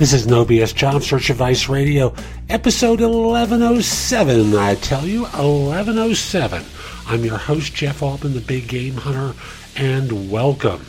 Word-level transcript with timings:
This 0.00 0.14
is 0.14 0.26
No 0.26 0.46
BS 0.46 0.74
Job 0.74 1.02
Search 1.02 1.28
Advice 1.28 1.68
Radio, 1.68 2.14
episode 2.48 3.02
1107. 3.02 4.54
I 4.56 4.74
tell 4.76 5.04
you, 5.04 5.24
1107. 5.24 6.64
I'm 7.06 7.22
your 7.22 7.36
host, 7.36 7.74
Jeff 7.74 8.02
Altman, 8.02 8.32
the 8.32 8.40
Big 8.40 8.66
Game 8.66 8.94
Hunter, 8.94 9.38
and 9.76 10.30
welcome. 10.30 10.86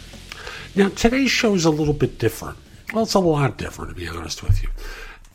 Now, 0.77 0.88
today's 0.88 1.29
show 1.29 1.55
is 1.55 1.66
a 1.66 1.69
little 1.69 1.93
bit 1.93 2.19
different. 2.19 2.57
Well, 2.93 3.03
it's 3.03 3.13
a 3.13 3.19
lot 3.19 3.57
different, 3.57 3.89
to 3.89 3.95
be 3.95 4.07
honest 4.07 4.43
with 4.43 4.63
you. 4.63 4.69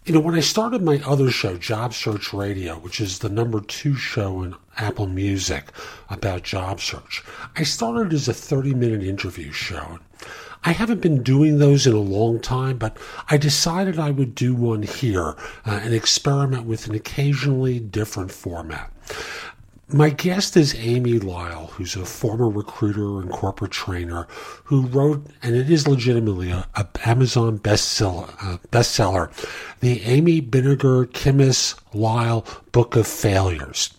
You 0.06 0.14
know, 0.14 0.20
when 0.20 0.36
I 0.36 0.40
started 0.40 0.80
my 0.80 1.02
other 1.04 1.30
show, 1.30 1.58
Job 1.58 1.92
Search 1.92 2.32
Radio, 2.32 2.76
which 2.78 2.98
is 2.98 3.18
the 3.18 3.28
number 3.28 3.60
two 3.60 3.94
show 3.94 4.42
in 4.42 4.54
Apple 4.78 5.06
Music 5.06 5.66
about 6.08 6.44
job 6.44 6.80
search, 6.80 7.22
I 7.56 7.64
started 7.64 8.14
as 8.14 8.26
a 8.26 8.32
30 8.32 8.72
minute 8.72 9.02
interview 9.02 9.52
show. 9.52 9.98
I 10.66 10.72
haven't 10.72 11.00
been 11.00 11.22
doing 11.22 11.58
those 11.60 11.86
in 11.86 11.92
a 11.92 12.00
long 12.00 12.40
time, 12.40 12.76
but 12.76 12.96
I 13.30 13.36
decided 13.36 14.00
I 14.00 14.10
would 14.10 14.34
do 14.34 14.52
one 14.52 14.82
here 14.82 15.36
uh, 15.64 15.80
and 15.84 15.94
experiment 15.94 16.66
with 16.66 16.88
an 16.88 16.94
occasionally 16.96 17.78
different 17.78 18.32
format. 18.32 18.92
My 19.88 20.10
guest 20.10 20.56
is 20.56 20.74
Amy 20.74 21.20
Lyle, 21.20 21.68
who's 21.68 21.94
a 21.94 22.04
former 22.04 22.48
recruiter 22.48 23.20
and 23.20 23.30
corporate 23.30 23.70
trainer 23.70 24.26
who 24.64 24.86
wrote, 24.86 25.24
and 25.40 25.54
it 25.54 25.70
is 25.70 25.86
legitimately 25.86 26.50
a, 26.50 26.66
a 26.74 26.88
Amazon 27.04 27.60
bestseller, 27.60 28.28
uh, 28.42 28.58
bestseller, 28.72 29.30
the 29.78 30.02
Amy 30.02 30.42
Binegar 30.42 31.06
Kimes 31.06 31.78
Lyle 31.94 32.44
Book 32.72 32.96
of 32.96 33.06
Failures 33.06 33.94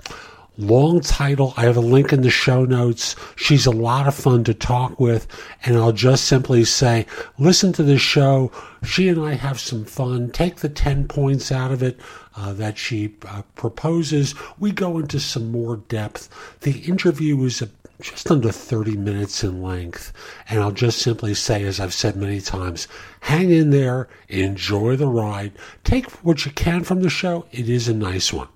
long 0.57 1.01
title. 1.01 1.53
I 1.55 1.61
have 1.61 1.77
a 1.77 1.81
link 1.81 2.11
in 2.11 2.21
the 2.21 2.29
show 2.29 2.65
notes. 2.65 3.15
She's 3.35 3.65
a 3.65 3.71
lot 3.71 4.07
of 4.07 4.15
fun 4.15 4.43
to 4.45 4.53
talk 4.53 4.99
with. 4.99 5.27
And 5.63 5.77
I'll 5.77 5.91
just 5.91 6.25
simply 6.25 6.65
say, 6.65 7.05
listen 7.37 7.73
to 7.73 7.83
the 7.83 7.97
show. 7.97 8.51
She 8.83 9.07
and 9.07 9.19
I 9.19 9.33
have 9.33 9.59
some 9.59 9.85
fun. 9.85 10.31
Take 10.31 10.57
the 10.57 10.69
10 10.69 11.07
points 11.07 11.51
out 11.51 11.71
of 11.71 11.83
it 11.83 11.99
uh, 12.35 12.53
that 12.53 12.77
she 12.77 13.15
uh, 13.27 13.43
proposes. 13.55 14.33
We 14.59 14.71
go 14.71 14.97
into 14.97 15.19
some 15.19 15.51
more 15.51 15.77
depth. 15.77 16.29
The 16.61 16.79
interview 16.79 17.43
is 17.43 17.61
a, 17.61 17.69
just 18.01 18.29
under 18.29 18.51
30 18.51 18.97
minutes 18.97 19.43
in 19.43 19.61
length. 19.61 20.13
And 20.49 20.59
I'll 20.59 20.71
just 20.71 20.99
simply 20.99 21.33
say, 21.33 21.63
as 21.63 21.79
I've 21.79 21.93
said 21.93 22.15
many 22.15 22.41
times, 22.41 22.87
hang 23.21 23.51
in 23.51 23.69
there, 23.71 24.07
enjoy 24.29 24.95
the 24.95 25.07
ride, 25.07 25.51
take 25.83 26.09
what 26.23 26.45
you 26.45 26.51
can 26.51 26.83
from 26.83 27.01
the 27.01 27.09
show. 27.09 27.45
It 27.51 27.69
is 27.69 27.87
a 27.87 27.93
nice 27.93 28.31
one. 28.33 28.47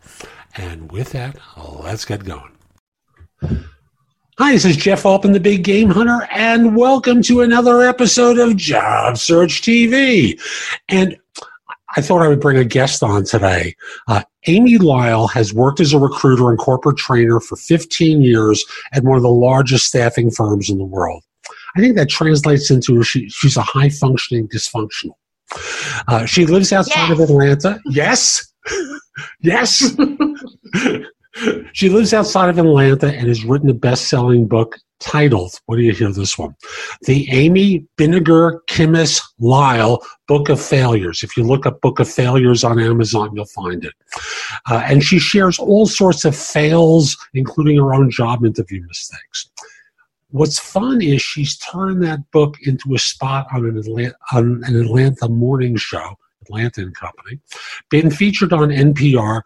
And 0.55 0.91
with 0.91 1.11
that, 1.11 1.37
let's 1.57 2.03
get 2.03 2.25
going. 2.25 2.51
Hi, 4.37 4.53
this 4.53 4.65
is 4.65 4.75
Jeff 4.75 5.05
Altman, 5.05 5.31
the 5.31 5.39
Big 5.39 5.63
Game 5.63 5.89
Hunter, 5.89 6.27
and 6.31 6.75
welcome 6.75 7.21
to 7.23 7.41
another 7.41 7.81
episode 7.81 8.37
of 8.37 8.57
Job 8.57 9.17
Search 9.17 9.61
TV. 9.61 10.41
And 10.89 11.17
I 11.95 12.01
thought 12.01 12.21
I 12.21 12.27
would 12.27 12.41
bring 12.41 12.57
a 12.57 12.65
guest 12.65 13.01
on 13.01 13.23
today. 13.23 13.75
Uh, 14.07 14.23
Amy 14.47 14.77
Lyle 14.77 15.27
has 15.27 15.53
worked 15.53 15.79
as 15.79 15.93
a 15.93 15.99
recruiter 15.99 16.49
and 16.49 16.59
corporate 16.59 16.97
trainer 16.97 17.39
for 17.39 17.55
15 17.55 18.21
years 18.21 18.65
at 18.93 19.03
one 19.03 19.15
of 19.15 19.23
the 19.23 19.29
largest 19.29 19.87
staffing 19.87 20.31
firms 20.31 20.69
in 20.69 20.77
the 20.77 20.85
world. 20.85 21.23
I 21.77 21.79
think 21.79 21.95
that 21.95 22.09
translates 22.09 22.69
into 22.69 23.03
she, 23.03 23.29
she's 23.29 23.55
a 23.55 23.61
high 23.61 23.89
functioning 23.89 24.49
dysfunctional. 24.49 25.13
Uh, 26.07 26.25
she 26.25 26.45
lives 26.45 26.73
outside 26.73 27.09
yes. 27.09 27.11
of 27.11 27.19
Atlanta. 27.21 27.79
Yes. 27.85 28.50
yes. 29.41 29.95
she 31.73 31.89
lives 31.89 32.13
outside 32.13 32.49
of 32.49 32.57
Atlanta 32.57 33.07
and 33.07 33.27
has 33.27 33.45
written 33.45 33.69
a 33.69 33.73
best 33.73 34.09
selling 34.09 34.47
book 34.47 34.77
titled, 35.01 35.59
what 35.65 35.75
do 35.75 35.81
you 35.81 35.91
hear 35.91 36.11
this 36.11 36.37
one? 36.37 36.55
The 37.01 37.29
Amy 37.31 37.85
Binegar 37.97 38.59
Kimes 38.67 39.21
Lyle 39.39 39.99
Book 40.27 40.47
of 40.47 40.61
Failures. 40.61 41.23
If 41.23 41.35
you 41.35 41.43
look 41.43 41.65
up 41.65 41.81
Book 41.81 41.99
of 41.99 42.09
Failures 42.09 42.63
on 42.63 42.79
Amazon, 42.79 43.31
you'll 43.35 43.45
find 43.45 43.83
it. 43.83 43.93
Uh, 44.69 44.83
and 44.85 45.03
she 45.03 45.19
shares 45.19 45.59
all 45.59 45.87
sorts 45.87 46.23
of 46.23 46.35
fails, 46.35 47.17
including 47.33 47.77
her 47.77 47.93
own 47.93 48.09
job 48.09 48.45
interview 48.45 48.81
mistakes. 48.87 49.49
What's 50.29 50.59
fun 50.59 51.01
is 51.01 51.21
she's 51.21 51.57
turned 51.57 52.01
that 52.03 52.19
book 52.31 52.55
into 52.61 52.93
a 52.95 52.99
spot 52.99 53.47
on 53.53 53.65
an 53.65 53.77
Atlanta, 53.77 54.15
on 54.31 54.63
an 54.65 54.79
Atlanta 54.79 55.27
morning 55.27 55.75
show 55.75 56.15
Atlanta 56.43 56.81
and 56.81 56.95
Company, 56.95 57.39
been 57.89 58.11
featured 58.11 58.53
on 58.53 58.69
NPR, 58.69 59.41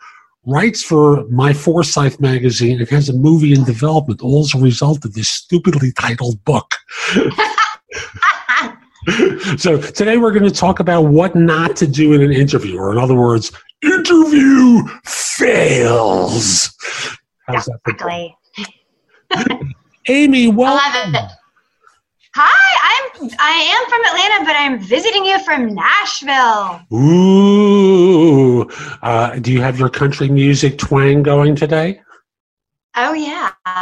writes 0.45 0.83
for 0.83 1.25
My 1.29 1.53
Forsyth 1.53 2.19
magazine, 2.19 2.79
and 2.79 2.89
has 2.89 3.09
a 3.09 3.13
movie 3.13 3.53
in 3.53 3.63
development, 3.63 4.21
all 4.21 4.41
as 4.41 4.53
a 4.53 4.59
result 4.59 5.05
of 5.05 5.13
this 5.13 5.29
stupidly 5.29 5.91
titled 5.93 6.43
book. 6.45 6.75
so 9.57 9.79
today 9.79 10.17
we're 10.17 10.31
going 10.31 10.43
to 10.43 10.51
talk 10.51 10.79
about 10.79 11.03
what 11.03 11.35
not 11.35 11.75
to 11.77 11.87
do 11.87 12.13
in 12.13 12.21
an 12.21 12.31
interview, 12.31 12.77
or 12.77 12.91
in 12.91 12.97
other 12.97 13.15
words, 13.15 13.51
interview 13.81 14.83
fails. 15.03 16.75
How's 17.47 17.67
exactly. 17.67 18.35
Amy, 20.07 20.47
welcome. 20.47 21.15
Hi, 22.37 23.07
I'm 23.21 23.29
I 23.39 23.51
am 23.61 23.89
from 23.89 24.03
Atlanta, 24.03 24.43
but 24.43 24.57
I'm 24.57 24.77
visiting 24.77 25.23
you 25.23 25.39
from 25.45 25.73
Nashville. 25.73 26.81
Ooh, 26.91 28.69
uh, 29.01 29.39
do 29.39 29.53
you 29.53 29.61
have 29.61 29.79
your 29.79 29.87
country 29.87 30.27
music 30.27 30.77
twang 30.77 31.23
going 31.23 31.55
today? 31.55 32.01
Oh 32.97 33.13
yeah. 33.13 33.51
oh 33.65 33.77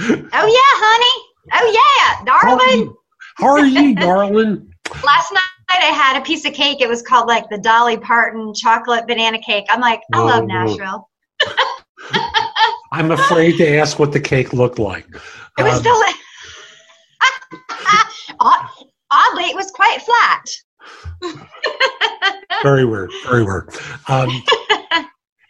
yeah, 0.00 0.30
honey. 0.32 1.24
Oh 1.52 1.70
yeah, 1.78 2.24
darling. 2.24 2.92
How 3.36 3.50
are 3.50 3.64
you, 3.64 3.80
you 3.80 3.94
darling? 3.94 4.74
Last 5.04 5.32
night 5.32 5.40
I 5.68 5.92
had 5.94 6.20
a 6.20 6.24
piece 6.24 6.44
of 6.44 6.52
cake. 6.52 6.80
It 6.80 6.88
was 6.88 7.02
called 7.02 7.28
like 7.28 7.48
the 7.50 7.58
Dolly 7.58 7.98
Parton 7.98 8.52
chocolate 8.52 9.06
banana 9.06 9.38
cake. 9.38 9.66
I'm 9.68 9.80
like, 9.80 10.00
I 10.12 10.18
love 10.18 10.44
Nashville. 10.44 11.08
I'm 12.90 13.12
afraid 13.12 13.58
to 13.58 13.76
ask 13.76 14.00
what 14.00 14.10
the 14.10 14.18
cake 14.18 14.52
looked 14.52 14.80
like. 14.80 15.06
It 15.56 15.62
was 15.62 15.76
um, 15.76 15.82
delicious 15.84 16.29
Oddly, 18.40 19.44
it 19.44 19.56
was 19.56 19.70
quite 19.70 20.00
flat. 20.00 20.44
very 22.62 22.84
weird. 22.84 23.10
Very 23.24 23.42
weird. 23.42 23.74
Um, 24.08 24.30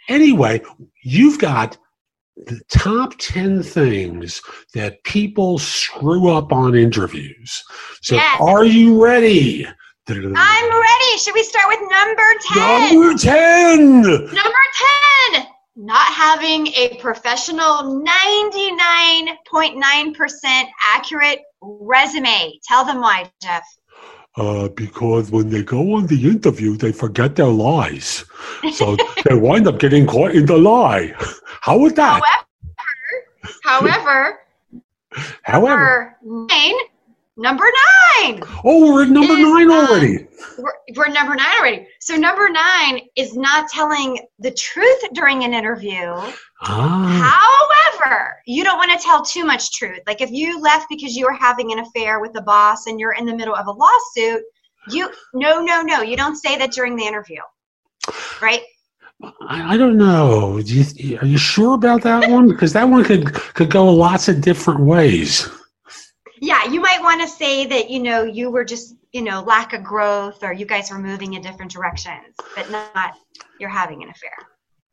anyway, 0.09 0.63
you've 1.03 1.39
got 1.39 1.77
the 2.37 2.61
top 2.71 3.15
10 3.19 3.63
things 3.63 4.41
that 4.75 5.03
people 5.05 5.59
screw 5.59 6.31
up 6.31 6.53
on 6.53 6.75
interviews. 6.75 7.63
So, 8.01 8.15
yes. 8.15 8.41
are 8.41 8.65
you 8.65 9.03
ready? 9.03 9.67
I'm 10.09 10.25
ready. 10.25 11.19
Should 11.19 11.35
we 11.35 11.45
start 11.45 11.67
with 11.69 11.81
number 11.91 12.23
10? 12.55 12.97
Number 12.97 13.19
10. 13.19 14.03
Number 14.35 14.59
10 15.35 15.47
not 15.77 16.13
having 16.13 16.67
a 16.69 16.97
professional 17.01 18.03
99.9% 18.05 20.65
accurate 20.87 21.41
resume. 21.63 22.59
Tell 22.65 22.85
them 22.85 23.01
why, 23.01 23.31
Jeff. 23.43 23.65
Uh, 24.37 24.69
because 24.69 25.31
when 25.31 25.51
they 25.51 25.63
go 25.63 25.95
on 25.95 26.07
the 26.07 26.29
interview, 26.29 26.77
they 26.77 26.93
forget 26.93 27.35
their 27.37 27.47
lies. 27.47 28.25
So 28.73 28.97
they 29.25 29.35
wind 29.35 29.67
up 29.67 29.79
getting 29.79 30.07
caught 30.07 30.35
in 30.35 30.47
the 30.47 30.57
lie. 30.57 31.15
How 31.45 31.79
would 31.79 31.97
that? 31.97 32.23
However, 33.65 34.41
however, 35.13 35.27
however, 35.43 36.17
nine 36.23 36.75
number 37.37 37.65
nine. 37.65 38.43
Oh, 38.65 38.93
we're 38.93 39.03
at 39.03 39.09
number 39.09 39.35
is, 39.35 39.41
nine 39.41 39.71
uh, 39.71 39.75
already. 39.75 40.27
we're, 40.59 40.73
we're 40.97 41.09
number 41.09 41.35
nine 41.35 41.59
already. 41.59 41.87
So 41.99 42.17
number 42.17 42.49
nine 42.49 43.01
is 43.17 43.37
not 43.37 43.69
telling 43.69 44.19
the 44.39 44.53
truth 44.53 45.01
during 45.13 45.45
an 45.45 45.53
interview. 45.55 46.15
Ah. 46.63 47.59
However, 48.01 48.37
you 48.47 48.65
don't 48.65 48.77
want 48.77 48.93
to 48.93 49.05
tell 49.05 49.23
too 49.23 49.45
much 49.45 49.73
truth. 49.73 50.01
Like 50.07 50.21
if 50.21 50.31
you 50.31 50.61
left 50.61 50.87
because 50.89 51.17
you 51.17 51.25
were 51.25 51.33
having 51.33 51.73
an 51.73 51.79
affair 51.79 52.21
with 52.21 52.33
the 52.33 52.43
boss 52.43 52.87
and 52.87 53.01
you're 53.01 53.13
in 53.15 53.25
the 53.25 53.35
middle 53.35 53.55
of 53.55 53.67
a 53.67 53.73
lawsuit, 53.73 54.43
you 54.91 55.11
no 55.35 55.63
no 55.63 55.83
no, 55.83 56.03
you 56.03 56.17
don't 56.17 56.37
say 56.37 56.57
that 56.59 56.73
during 56.73 56.97
the 56.97 57.05
interview. 57.05 57.41
Right? 58.41 58.63
I, 59.23 59.75
I 59.75 59.77
don't 59.77 59.99
know. 59.99 60.61
Do 60.63 60.75
you, 60.75 61.19
are 61.19 61.27
you 61.27 61.39
sure 61.39 61.75
about 61.75 62.03
that 62.03 62.31
one? 62.31 62.49
Because 62.61 62.73
that 62.73 62.89
one 62.89 63.05
could 63.05 63.33
could 63.33 63.71
go 63.71 63.93
lots 63.93 64.29
of 64.29 64.41
different 64.41 64.81
ways. 64.81 65.49
Yeah, 66.41 66.65
you 66.65 66.81
might 66.81 67.03
want 67.03 67.21
to 67.21 67.29
say 67.29 67.67
that, 67.67 67.91
you 67.91 68.01
know, 68.01 68.23
you 68.23 68.51
were 68.51 68.65
just, 68.65 68.95
you 69.13 69.21
know, 69.21 69.43
lack 69.43 69.75
of 69.75 69.85
growth 69.85 70.43
or 70.43 70.55
you 70.55 70.65
guys 70.65 70.91
were 70.91 70.99
moving 70.99 71.35
in 71.35 71.43
different 71.43 71.71
directions, 71.71 72.35
but 72.57 72.71
not 72.71 73.15
you're 73.59 73.69
having 73.69 74.03
an 74.03 74.09
affair. 74.09 74.33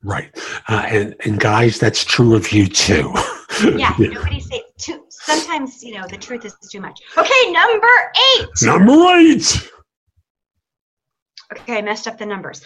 Right. 0.03 0.29
Uh, 0.67 0.85
and, 0.88 1.15
and 1.25 1.39
guys, 1.39 1.79
that's 1.79 2.03
true 2.03 2.35
of 2.35 2.51
you 2.51 2.67
too. 2.67 3.11
yeah, 3.63 3.94
yeah, 3.99 4.07
nobody 4.09 4.39
say 4.39 4.63
too. 4.77 5.03
Sometimes, 5.09 5.83
you 5.83 5.95
know, 5.95 6.07
the 6.07 6.17
truth 6.17 6.45
is 6.45 6.55
too 6.71 6.79
much. 6.79 7.01
Okay, 7.17 7.51
number 7.51 7.88
eight. 8.38 8.47
Number 8.61 9.17
eight. 9.17 9.69
Okay, 11.53 11.77
I 11.77 11.81
messed 11.81 12.07
up 12.07 12.17
the 12.17 12.25
numbers. 12.25 12.61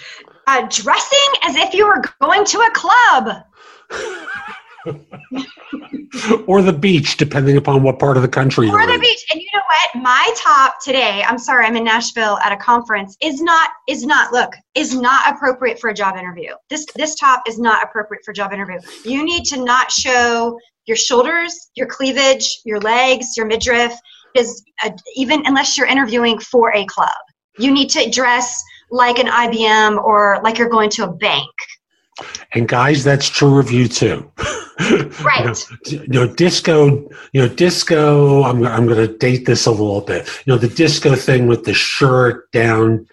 Uh, 0.47 0.67
dressing 0.69 1.33
as 1.43 1.55
if 1.55 1.73
you 1.73 1.87
were 1.87 2.01
going 2.19 2.45
to 2.45 2.59
a 2.59 2.71
club. 2.71 3.43
or 6.47 6.61
the 6.61 6.73
beach, 6.73 7.17
depending 7.17 7.57
upon 7.57 7.83
what 7.83 7.99
part 7.99 8.17
of 8.17 8.23
the 8.23 8.29
country 8.29 8.67
or 8.67 8.71
you're 8.71 8.87
the 8.87 8.93
in. 8.93 9.01
beach. 9.01 9.25
And 9.31 9.39
you 9.39 9.47
know 9.53 9.61
what? 9.65 10.03
My 10.03 10.33
top 10.37 10.75
today, 10.83 11.23
I'm 11.23 11.37
sorry, 11.37 11.65
I'm 11.65 11.75
in 11.75 11.83
Nashville 11.83 12.37
at 12.39 12.51
a 12.51 12.57
conference, 12.57 13.15
is 13.21 13.41
not 13.41 13.71
is 13.87 14.05
not 14.05 14.31
look, 14.33 14.53
is 14.75 14.95
not 14.95 15.33
appropriate 15.33 15.79
for 15.79 15.89
a 15.89 15.93
job 15.93 16.17
interview. 16.17 16.51
This 16.69 16.85
this 16.95 17.15
top 17.15 17.43
is 17.47 17.59
not 17.59 17.83
appropriate 17.83 18.23
for 18.25 18.31
a 18.31 18.33
job 18.33 18.51
interview. 18.53 18.79
You 19.03 19.23
need 19.23 19.45
to 19.45 19.63
not 19.63 19.91
show 19.91 20.59
your 20.85 20.97
shoulders, 20.97 21.69
your 21.75 21.87
cleavage, 21.87 22.61
your 22.65 22.79
legs, 22.79 23.37
your 23.37 23.45
midriff 23.45 23.93
is 24.35 24.63
uh, 24.83 24.89
even 25.15 25.43
unless 25.45 25.77
you're 25.77 25.87
interviewing 25.87 26.39
for 26.39 26.73
a 26.73 26.85
club. 26.85 27.09
You 27.57 27.71
need 27.71 27.89
to 27.91 28.09
dress 28.09 28.63
like 28.89 29.19
an 29.19 29.27
IBM 29.27 30.03
or 30.03 30.39
like 30.43 30.57
you're 30.57 30.69
going 30.69 30.89
to 30.91 31.03
a 31.03 31.11
bank. 31.11 31.49
And 32.53 32.67
guys, 32.67 33.03
that's 33.03 33.29
true 33.29 33.59
of 33.59 33.71
you 33.71 33.87
too. 33.87 34.29
Right. 35.23 35.65
you, 35.85 35.97
know, 35.97 36.03
you 36.03 36.07
know, 36.07 36.33
disco. 36.33 37.09
You 37.33 37.41
know, 37.41 37.47
disco. 37.47 38.43
I'm 38.43 38.65
I'm 38.65 38.87
going 38.87 39.07
to 39.07 39.17
date 39.17 39.45
this 39.45 39.65
a 39.65 39.71
little 39.71 40.01
bit. 40.01 40.27
You 40.45 40.53
know, 40.53 40.57
the 40.57 40.67
disco 40.67 41.15
thing 41.15 41.47
with 41.47 41.65
the 41.65 41.73
shirt 41.73 42.51
down 42.51 43.07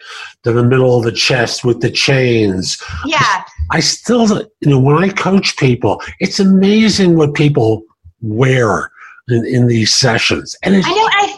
to 0.45 0.53
the 0.53 0.65
middle 0.65 0.97
of 0.97 1.05
the 1.05 1.13
chest 1.13 1.65
with 1.65 1.81
the 1.81 1.91
chains. 1.91 2.83
Yeah. 3.05 3.45
I, 3.71 3.81
still, 3.81 4.27
you 4.61 4.71
know, 4.71 4.79
when 4.79 4.97
I 4.97 5.11
coach 5.11 5.57
people, 5.57 6.01
it's 6.21 6.41
amazing 6.41 7.17
what 7.17 7.35
people 7.35 7.83
wear 8.21 8.91
in, 9.29 9.45
in 9.47 9.67
these 9.67 9.95
sessions. 9.95 10.57
And 10.63 10.77
I 10.77 10.81
know. 10.81 10.87
I, 10.89 11.38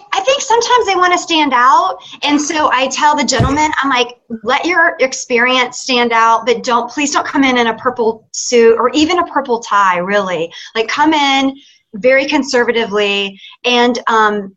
sometimes 0.60 0.86
they 0.86 0.96
want 0.96 1.12
to 1.12 1.18
stand 1.18 1.52
out, 1.54 1.98
and 2.22 2.40
so 2.40 2.70
I 2.72 2.88
tell 2.88 3.16
the 3.16 3.24
gentleman, 3.24 3.70
I'm 3.82 3.90
like, 3.90 4.20
let 4.42 4.64
your 4.64 4.96
experience 5.00 5.78
stand 5.78 6.12
out, 6.12 6.46
but 6.46 6.62
don't 6.62 6.90
please 6.90 7.12
don't 7.12 7.26
come 7.26 7.44
in 7.44 7.58
in 7.58 7.68
a 7.68 7.76
purple 7.76 8.28
suit 8.32 8.76
or 8.78 8.90
even 8.90 9.18
a 9.18 9.26
purple 9.26 9.60
tie. 9.60 9.98
Really, 9.98 10.52
like 10.74 10.88
come 10.88 11.12
in 11.12 11.56
very 11.94 12.26
conservatively 12.26 13.38
and 13.64 13.98
um, 14.06 14.56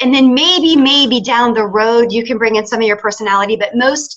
and 0.00 0.14
then 0.14 0.32
maybe 0.34 0.76
maybe 0.76 1.20
down 1.20 1.52
the 1.52 1.66
road 1.66 2.12
you 2.12 2.24
can 2.24 2.38
bring 2.38 2.56
in 2.56 2.66
some 2.66 2.80
of 2.80 2.86
your 2.86 2.96
personality 2.96 3.56
but 3.56 3.70
most 3.74 4.16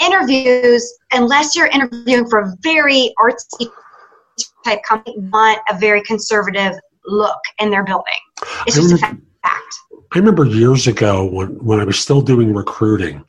interviews 0.00 0.92
unless 1.12 1.54
you're 1.54 1.68
interviewing 1.68 2.28
for 2.28 2.40
a 2.40 2.56
very 2.62 3.14
artsy 3.18 3.70
type 4.64 4.82
company 4.82 5.14
want 5.30 5.60
a 5.70 5.78
very 5.78 6.02
conservative 6.02 6.72
look 7.06 7.38
in 7.60 7.70
their 7.70 7.84
building 7.84 8.12
it's 8.66 8.76
just 8.76 8.92
a 8.92 8.98
fact 8.98 9.81
I 10.14 10.18
remember 10.18 10.44
years 10.44 10.86
ago 10.86 11.24
when, 11.24 11.48
when 11.64 11.80
I 11.80 11.84
was 11.84 11.98
still 11.98 12.20
doing 12.20 12.52
recruiting, 12.52 13.24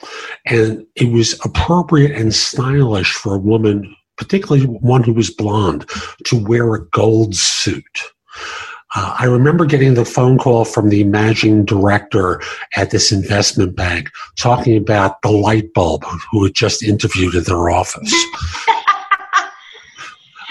and 0.46 0.86
it 0.96 1.12
was 1.14 1.40
appropriate 1.46 2.12
and 2.12 2.36
stylish 2.36 3.14
for 3.14 3.36
a 3.36 3.40
woman, 3.40 3.96
particularly 4.18 4.66
one 4.66 5.02
who 5.02 5.14
was 5.14 5.30
blonde, 5.30 5.90
to 6.26 6.44
wear 6.44 6.74
a 6.74 6.86
gold 6.88 7.36
suit. 7.36 8.00
Uh, 8.96 9.16
I 9.18 9.26
remember 9.26 9.66
getting 9.66 9.94
the 9.94 10.04
phone 10.04 10.38
call 10.38 10.66
from 10.66 10.90
the 10.90 11.06
managing 11.06 11.64
director 11.64 12.42
at 12.76 12.92
this 12.92 13.14
investment 13.14 13.78
bank 13.78 14.10
talking 14.36 14.76
about 14.76 15.22
the 15.22 15.32
light 15.32 15.74
bulb 15.74 16.04
who 16.32 16.44
had 16.44 16.54
just 16.54 16.84
interviewed 16.84 17.34
in 17.34 17.44
their 17.44 17.70
office. 17.70 18.12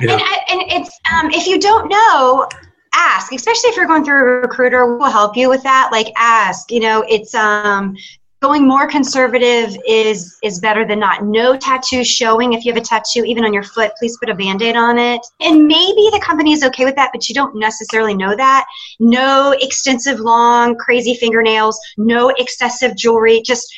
you 0.01 0.07
know, 0.09 0.17
and, 0.17 0.63
and, 0.63 0.63
it's 0.73 0.99
um, 1.13 1.31
if 1.31 1.47
you 1.47 1.61
don't 1.61 1.89
know, 1.89 2.49
ask, 2.95 3.33
especially 3.33 3.71
if 3.71 3.77
you're 3.77 3.87
going 3.87 4.05
through 4.05 4.21
a 4.21 4.41
recruiter, 4.41 4.97
we'll 4.97 5.11
help 5.11 5.37
you 5.37 5.49
with 5.49 5.63
that. 5.63 5.91
Like 5.93 6.13
ask, 6.17 6.71
you 6.71 6.81
know, 6.81 7.05
it's 7.09 7.35
um, 7.35 7.97
going 8.43 8.67
more 8.67 8.89
conservative 8.89 9.77
is 9.87 10.37
is 10.43 10.59
better 10.59 10.87
than 10.87 10.99
not. 10.99 11.25
No 11.25 11.57
tattoo 11.57 12.05
showing. 12.05 12.53
If 12.53 12.65
you 12.65 12.73
have 12.73 12.83
a 12.83 12.85
tattoo, 12.85 13.25
even 13.25 13.45
on 13.45 13.55
your 13.55 13.63
foot, 13.63 13.93
please 13.99 14.19
put 14.19 14.29
a 14.29 14.35
band-aid 14.35 14.77
on 14.77 14.99
it. 14.99 15.21
And 15.41 15.67
maybe 15.67 16.11
the 16.13 16.21
company 16.23 16.53
is 16.53 16.65
okay 16.65 16.85
with 16.85 16.97
that, 16.97 17.11
but 17.13 17.29
you 17.29 17.35
don't 17.35 17.57
necessarily 17.57 18.15
know 18.15 18.37
that. 18.37 18.67
No 18.99 19.55
extensive, 19.61 20.19
long, 20.19 20.77
crazy 20.77 21.15
fingernails. 21.15 21.79
No 21.97 22.31
excessive 22.37 22.97
jewelry. 22.97 23.41
Just 23.43 23.73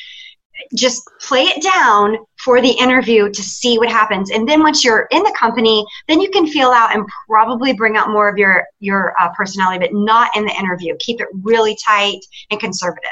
just 0.75 1.03
play 1.21 1.43
it 1.43 1.61
down 1.61 2.17
for 2.45 2.61
the 2.61 2.69
interview 2.69 3.27
to 3.27 3.41
see 3.41 3.79
what 3.79 3.89
happens. 3.89 4.29
And 4.29 4.47
then 4.47 4.61
once 4.61 4.85
you're 4.85 5.07
in 5.09 5.23
the 5.23 5.35
company 5.37 5.83
then 6.07 6.21
you 6.21 6.29
can 6.29 6.45
feel 6.45 6.69
out 6.69 6.95
and 6.95 7.03
probably 7.27 7.73
bring 7.73 7.97
out 7.97 8.09
more 8.09 8.29
of 8.29 8.37
your 8.37 8.65
your 8.79 9.19
uh, 9.19 9.29
personality 9.35 9.79
but 9.79 9.89
not 9.93 10.29
in 10.37 10.45
the 10.45 10.55
interview. 10.57 10.95
Keep 10.99 11.21
it 11.21 11.27
really 11.41 11.75
tight 11.85 12.19
and 12.51 12.59
conservative. 12.59 13.09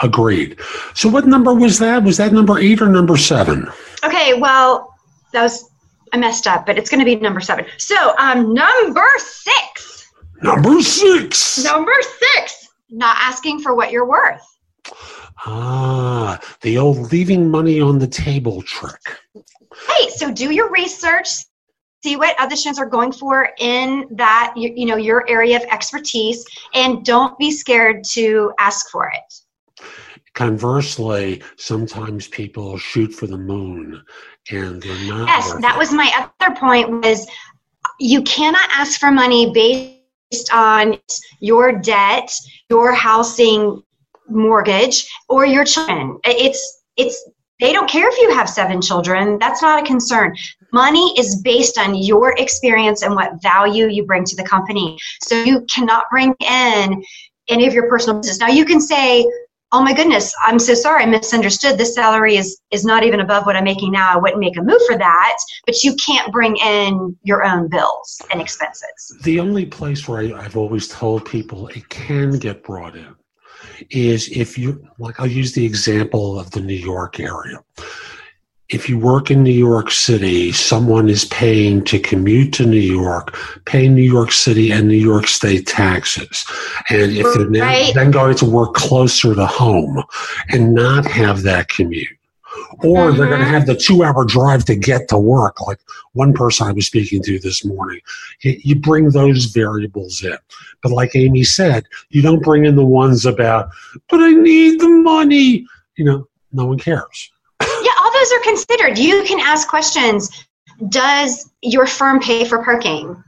Agreed. 0.00 0.58
So 0.94 1.08
what 1.08 1.26
number 1.26 1.54
was 1.54 1.78
that? 1.78 2.02
Was 2.02 2.16
that 2.16 2.32
number 2.32 2.58
eight 2.58 2.82
or 2.82 2.88
number 2.88 3.16
seven? 3.16 3.68
Okay 4.04 4.34
well 4.34 4.92
that 5.32 5.42
was 5.42 5.70
i 6.12 6.16
messed 6.16 6.46
up 6.46 6.66
but 6.66 6.78
it's 6.78 6.90
going 6.90 7.00
to 7.00 7.06
be 7.06 7.14
number 7.14 7.40
seven. 7.40 7.64
So 7.78 8.16
um 8.18 8.52
number 8.52 9.08
six. 9.18 10.10
Number 10.42 10.82
six. 10.82 11.62
Number 11.62 11.94
six. 12.34 12.68
Not 12.90 13.16
asking 13.20 13.60
for 13.60 13.76
what 13.76 13.92
you're 13.92 14.08
worth 14.08 14.42
Ah, 15.46 16.40
the 16.62 16.78
old 16.78 17.12
leaving 17.12 17.50
money 17.50 17.80
on 17.80 17.98
the 17.98 18.06
table 18.06 18.62
trick. 18.62 19.00
Hey, 19.34 20.08
so 20.10 20.32
do 20.32 20.52
your 20.52 20.70
research, 20.70 21.28
see 22.02 22.16
what 22.16 22.36
auditions 22.38 22.78
are 22.78 22.86
going 22.86 23.12
for 23.12 23.50
in 23.58 24.06
that 24.12 24.54
you, 24.56 24.72
you 24.74 24.86
know 24.86 24.96
your 24.96 25.28
area 25.28 25.56
of 25.56 25.62
expertise, 25.64 26.44
and 26.74 27.04
don't 27.04 27.38
be 27.38 27.50
scared 27.50 28.04
to 28.12 28.52
ask 28.58 28.90
for 28.90 29.10
it. 29.14 29.86
Conversely, 30.34 31.42
sometimes 31.56 32.28
people 32.28 32.78
shoot 32.78 33.12
for 33.12 33.26
the 33.26 33.38
moon, 33.38 34.02
and 34.50 34.82
they're 34.82 35.08
not. 35.08 35.28
Yes, 35.28 35.52
that 35.60 35.76
it. 35.76 35.78
was 35.78 35.92
my 35.92 36.28
other 36.40 36.54
point. 36.56 36.90
Was 37.02 37.28
you 38.00 38.22
cannot 38.22 38.68
ask 38.72 38.98
for 38.98 39.10
money 39.10 39.52
based 39.52 40.52
on 40.52 40.98
your 41.40 41.72
debt, 41.72 42.32
your 42.70 42.92
housing 42.92 43.82
mortgage 44.28 45.08
or 45.28 45.46
your 45.46 45.64
children. 45.64 46.18
It's 46.24 46.82
it's 46.96 47.28
they 47.60 47.72
don't 47.72 47.90
care 47.90 48.08
if 48.08 48.16
you 48.18 48.32
have 48.34 48.48
seven 48.48 48.80
children. 48.80 49.38
That's 49.38 49.62
not 49.62 49.82
a 49.82 49.86
concern. 49.86 50.36
Money 50.72 51.12
is 51.18 51.40
based 51.42 51.78
on 51.78 51.94
your 51.96 52.36
experience 52.38 53.02
and 53.02 53.14
what 53.14 53.42
value 53.42 53.88
you 53.88 54.04
bring 54.04 54.24
to 54.24 54.36
the 54.36 54.44
company. 54.44 54.96
So 55.22 55.42
you 55.42 55.62
cannot 55.62 56.04
bring 56.10 56.34
in 56.40 57.02
any 57.48 57.66
of 57.66 57.74
your 57.74 57.88
personal 57.88 58.20
business. 58.20 58.38
Now 58.38 58.48
you 58.48 58.64
can 58.64 58.80
say, 58.80 59.26
"Oh 59.72 59.82
my 59.82 59.92
goodness, 59.92 60.32
I'm 60.46 60.58
so 60.58 60.74
sorry, 60.74 61.02
I 61.02 61.06
misunderstood. 61.06 61.78
This 61.78 61.94
salary 61.94 62.36
is 62.36 62.60
is 62.70 62.84
not 62.84 63.02
even 63.02 63.20
above 63.20 63.44
what 63.46 63.56
I'm 63.56 63.64
making 63.64 63.90
now. 63.90 64.12
I 64.12 64.18
wouldn't 64.18 64.40
make 64.40 64.56
a 64.56 64.62
move 64.62 64.82
for 64.86 64.96
that." 64.96 65.38
But 65.66 65.82
you 65.82 65.96
can't 65.96 66.30
bring 66.30 66.56
in 66.56 67.16
your 67.24 67.44
own 67.44 67.68
bills 67.68 68.20
and 68.30 68.40
expenses. 68.40 69.16
The 69.22 69.40
only 69.40 69.66
place 69.66 70.06
where 70.06 70.20
I, 70.20 70.44
I've 70.44 70.56
always 70.56 70.86
told 70.86 71.24
people 71.24 71.68
it 71.68 71.88
can 71.88 72.38
get 72.38 72.62
brought 72.62 72.94
in 72.94 73.16
is 73.90 74.28
if 74.28 74.58
you 74.58 74.86
like 74.98 75.18
i'll 75.20 75.26
use 75.26 75.52
the 75.52 75.64
example 75.64 76.38
of 76.38 76.50
the 76.50 76.60
new 76.60 76.74
york 76.74 77.20
area. 77.20 77.62
If 78.68 78.86
you 78.86 78.98
work 78.98 79.30
in 79.30 79.42
new 79.42 79.50
york 79.50 79.90
city 79.90 80.52
someone 80.52 81.08
is 81.08 81.24
paying 81.26 81.84
to 81.84 81.98
commute 81.98 82.52
to 82.54 82.66
new 82.66 82.76
york 82.76 83.36
pay 83.64 83.88
new 83.88 84.02
york 84.02 84.32
city 84.32 84.70
and 84.70 84.88
new 84.88 84.94
york 84.94 85.26
state 85.26 85.66
taxes. 85.66 86.44
And 86.90 87.12
if 87.12 87.26
they're 87.34 87.62
right. 87.62 87.94
then 87.94 88.10
going 88.10 88.36
to 88.36 88.44
work 88.44 88.74
closer 88.74 89.34
to 89.34 89.46
home 89.46 90.02
and 90.50 90.74
not 90.74 91.06
have 91.06 91.42
that 91.42 91.68
commute 91.68 92.17
or 92.82 93.12
they're 93.12 93.26
going 93.26 93.40
to 93.40 93.46
uh-huh. 93.46 93.58
have 93.58 93.66
the 93.66 93.74
two 93.74 94.04
hour 94.04 94.24
drive 94.24 94.64
to 94.66 94.76
get 94.76 95.08
to 95.08 95.18
work. 95.18 95.60
Like 95.66 95.80
one 96.12 96.32
person 96.32 96.66
i 96.66 96.72
was 96.72 96.86
speaking 96.86 97.22
to 97.22 97.38
this 97.38 97.64
morning 97.64 98.00
you 98.42 98.74
bring 98.74 99.10
those 99.10 99.46
variables 99.46 100.22
in. 100.24 100.36
But 100.82 100.92
like 100.92 101.14
amy 101.14 101.44
said 101.44 101.86
you 102.10 102.22
don't 102.22 102.42
bring 102.42 102.64
in 102.64 102.76
the 102.76 102.84
ones 102.84 103.26
about 103.26 103.70
but 104.08 104.20
i 104.20 104.30
need 104.30 104.80
the 104.80 104.88
money. 104.88 105.66
You 105.96 106.04
know 106.04 106.28
no 106.52 106.66
one 106.66 106.78
cares. 106.78 107.30
Yeah 107.60 107.92
all 108.00 108.12
those 108.12 108.32
are 108.32 108.42
considered. 108.42 108.98
You 108.98 109.24
can 109.24 109.40
ask 109.40 109.68
questions. 109.68 110.46
Does 110.88 111.50
your 111.62 111.86
firm 111.86 112.20
pay 112.20 112.44
for 112.44 112.62
parking? 112.62 113.22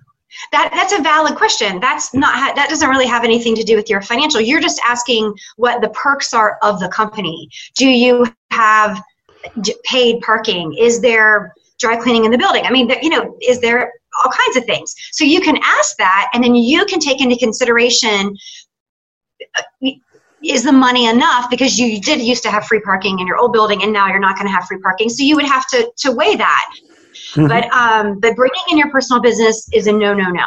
That 0.52 0.71
that's 0.73 0.92
a 0.92 1.02
valid 1.02 1.35
question. 1.35 1.80
That's 1.80 2.14
not 2.14 2.54
that 2.54 2.69
doesn't 2.69 2.88
really 2.88 3.07
have 3.07 3.25
anything 3.25 3.54
to 3.57 3.64
do 3.64 3.76
with 3.76 3.90
your 3.90 4.00
financial. 4.00 4.40
You're 4.40 4.61
just 4.61 4.80
asking 4.87 5.35
what 5.57 5.80
the 5.80 5.88
perks 5.90 6.33
are 6.33 6.59
of 6.62 6.78
the 6.78 6.88
company. 6.88 7.49
Do 7.76 7.88
you 7.88 8.26
have 8.52 9.02
paid 9.85 10.20
parking? 10.20 10.75
Is 10.78 11.00
there 11.00 11.54
dry 11.78 11.97
cleaning 11.97 12.25
in 12.25 12.30
the 12.30 12.38
building? 12.38 12.64
I 12.64 12.70
mean, 12.70 12.90
you 13.02 13.11
know, 13.11 13.37
is 13.40 13.61
there 13.61 13.92
all 14.23 14.30
kinds 14.30 14.56
of 14.56 14.64
things? 14.64 14.94
So 15.12 15.25
you 15.25 15.40
can 15.40 15.59
ask 15.62 15.97
that, 15.97 16.30
and 16.35 16.42
then 16.44 16.54
you 16.54 16.85
can 16.87 17.00
take 17.00 17.20
into 17.20 17.37
consideration 17.37 18.37
is 20.42 20.62
the 20.62 20.73
money 20.73 21.06
enough 21.06 21.50
because 21.50 21.78
you 21.78 22.00
did 22.00 22.20
used 22.20 22.42
to 22.42 22.50
have 22.50 22.64
free 22.66 22.80
parking 22.80 23.18
in 23.18 23.26
your 23.26 23.37
old 23.37 23.52
building 23.52 23.82
and 23.82 23.92
now 23.92 24.09
you're 24.09 24.18
not 24.18 24.37
going 24.37 24.47
to 24.47 24.52
have 24.52 24.64
free 24.64 24.78
parking 24.78 25.09
so 25.09 25.23
you 25.23 25.37
would 25.37 25.44
have 25.44 25.66
to 25.66 25.90
to 25.97 26.12
weigh 26.12 26.35
that 26.35 26.70
mm-hmm. 27.32 27.47
but 27.47 27.70
um 27.73 28.18
but 28.20 28.35
bringing 28.37 28.62
in 28.70 28.78
your 28.78 28.90
personal 28.90 29.20
business 29.20 29.68
is 29.75 29.87
a 29.87 29.92
no 29.92 30.14
no 30.14 30.30
no 30.30 30.47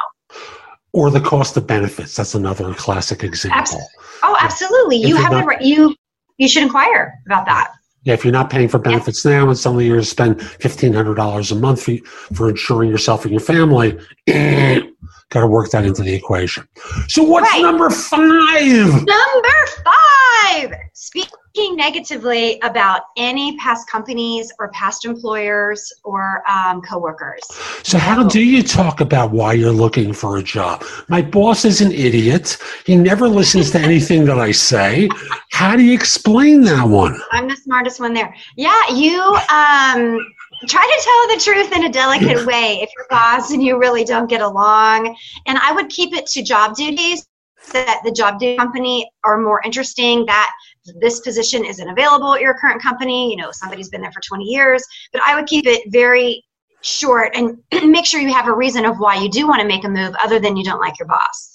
or 0.93 1.11
the 1.11 1.21
cost 1.21 1.57
of 1.57 1.67
benefits 1.67 2.15
that's 2.15 2.33
another 2.33 2.73
classic 2.73 3.23
example 3.23 3.81
oh 4.23 4.35
absolutely 4.39 5.01
if 5.01 5.09
you 5.09 5.15
have 5.15 5.31
not, 5.31 5.59
the 5.59 5.65
you 5.65 5.95
you 6.37 6.47
should 6.47 6.63
inquire 6.63 7.13
about 7.27 7.45
that 7.45 7.73
if 8.05 8.23
you're 8.23 8.33
not 8.33 8.49
paying 8.49 8.67
for 8.67 8.79
benefits 8.79 9.23
now 9.25 9.47
and 9.47 9.57
suddenly 9.57 9.87
you're 9.87 9.99
to 9.99 10.05
spend 10.05 10.41
fifteen 10.41 10.93
hundred 10.93 11.15
dollars 11.15 11.51
a 11.51 11.55
month 11.55 11.83
for, 11.83 11.97
for 12.33 12.49
insuring 12.49 12.89
yourself 12.89 13.23
and 13.23 13.31
your 13.31 13.41
family, 13.41 13.97
got 15.33 15.41
to 15.41 15.47
work 15.47 15.71
that 15.71 15.83
into 15.83 16.03
the 16.03 16.13
equation. 16.13 16.67
So 17.07 17.23
what's 17.23 17.51
right. 17.51 17.61
number 17.61 17.89
five? 17.89 18.87
Number 18.87 19.57
five. 19.83 20.73
Speaking 20.93 21.75
negatively 21.75 22.59
about 22.61 23.01
any 23.17 23.57
past 23.57 23.89
companies 23.89 24.51
or 24.59 24.69
past 24.69 25.05
employers 25.05 25.91
or 26.03 26.43
um, 26.49 26.81
coworkers. 26.81 27.41
So 27.83 27.97
how 27.97 28.23
do 28.23 28.41
you 28.43 28.63
talk 28.63 29.01
about 29.01 29.31
why 29.31 29.53
you're 29.53 29.71
looking 29.71 30.13
for 30.13 30.37
a 30.37 30.43
job? 30.43 30.83
My 31.09 31.21
boss 31.21 31.65
is 31.65 31.81
an 31.81 31.91
idiot. 31.91 32.57
He 32.85 32.95
never 32.95 33.27
listens 33.27 33.71
to 33.71 33.79
anything 33.79 34.25
that 34.25 34.39
I 34.39 34.51
say. 34.51 35.09
How 35.51 35.75
do 35.75 35.83
you 35.83 35.93
explain 35.93 36.61
that 36.61 36.87
one? 36.87 37.19
I'm 37.31 37.47
the 37.47 37.55
smartest 37.55 37.99
one 37.99 38.13
there. 38.13 38.35
Yeah, 38.55 38.89
you 38.89 39.19
um 39.49 40.19
try 40.67 40.85
to 40.85 41.03
tell 41.03 41.35
the 41.35 41.41
truth 41.43 41.75
in 41.75 41.85
a 41.85 41.91
delicate 41.91 42.45
way 42.47 42.79
if 42.81 42.89
you're 42.95 43.07
boss 43.09 43.51
and 43.51 43.63
you 43.63 43.77
really 43.77 44.03
don't 44.03 44.29
get 44.29 44.41
along. 44.41 45.15
And 45.45 45.57
I 45.57 45.71
would 45.73 45.89
keep 45.89 46.13
it 46.13 46.25
to 46.27 46.43
job 46.43 46.75
duties 46.75 47.25
that 47.71 48.01
the 48.03 48.11
job 48.11 48.39
duty 48.39 48.57
company 48.57 49.09
are 49.23 49.37
more 49.37 49.61
interesting 49.63 50.25
that 50.25 50.51
this 50.99 51.21
position 51.21 51.63
isn't 51.63 51.89
available 51.89 52.33
at 52.33 52.41
your 52.41 52.53
current 52.55 52.81
company 52.81 53.31
you 53.31 53.37
know 53.37 53.51
somebody's 53.51 53.87
been 53.87 54.01
there 54.01 54.11
for 54.11 54.19
20 54.19 54.43
years 54.43 54.83
but 55.13 55.21
i 55.25 55.33
would 55.33 55.45
keep 55.45 55.65
it 55.65 55.81
very 55.89 56.43
short 56.81 57.31
and 57.35 57.57
make 57.89 58.05
sure 58.05 58.19
you 58.19 58.33
have 58.33 58.47
a 58.47 58.53
reason 58.53 58.83
of 58.85 58.97
why 58.97 59.15
you 59.15 59.29
do 59.29 59.47
want 59.47 59.61
to 59.61 59.67
make 59.67 59.85
a 59.85 59.89
move 59.89 60.13
other 60.21 60.39
than 60.39 60.57
you 60.57 60.63
don't 60.63 60.81
like 60.81 60.99
your 60.99 61.07
boss 61.07 61.52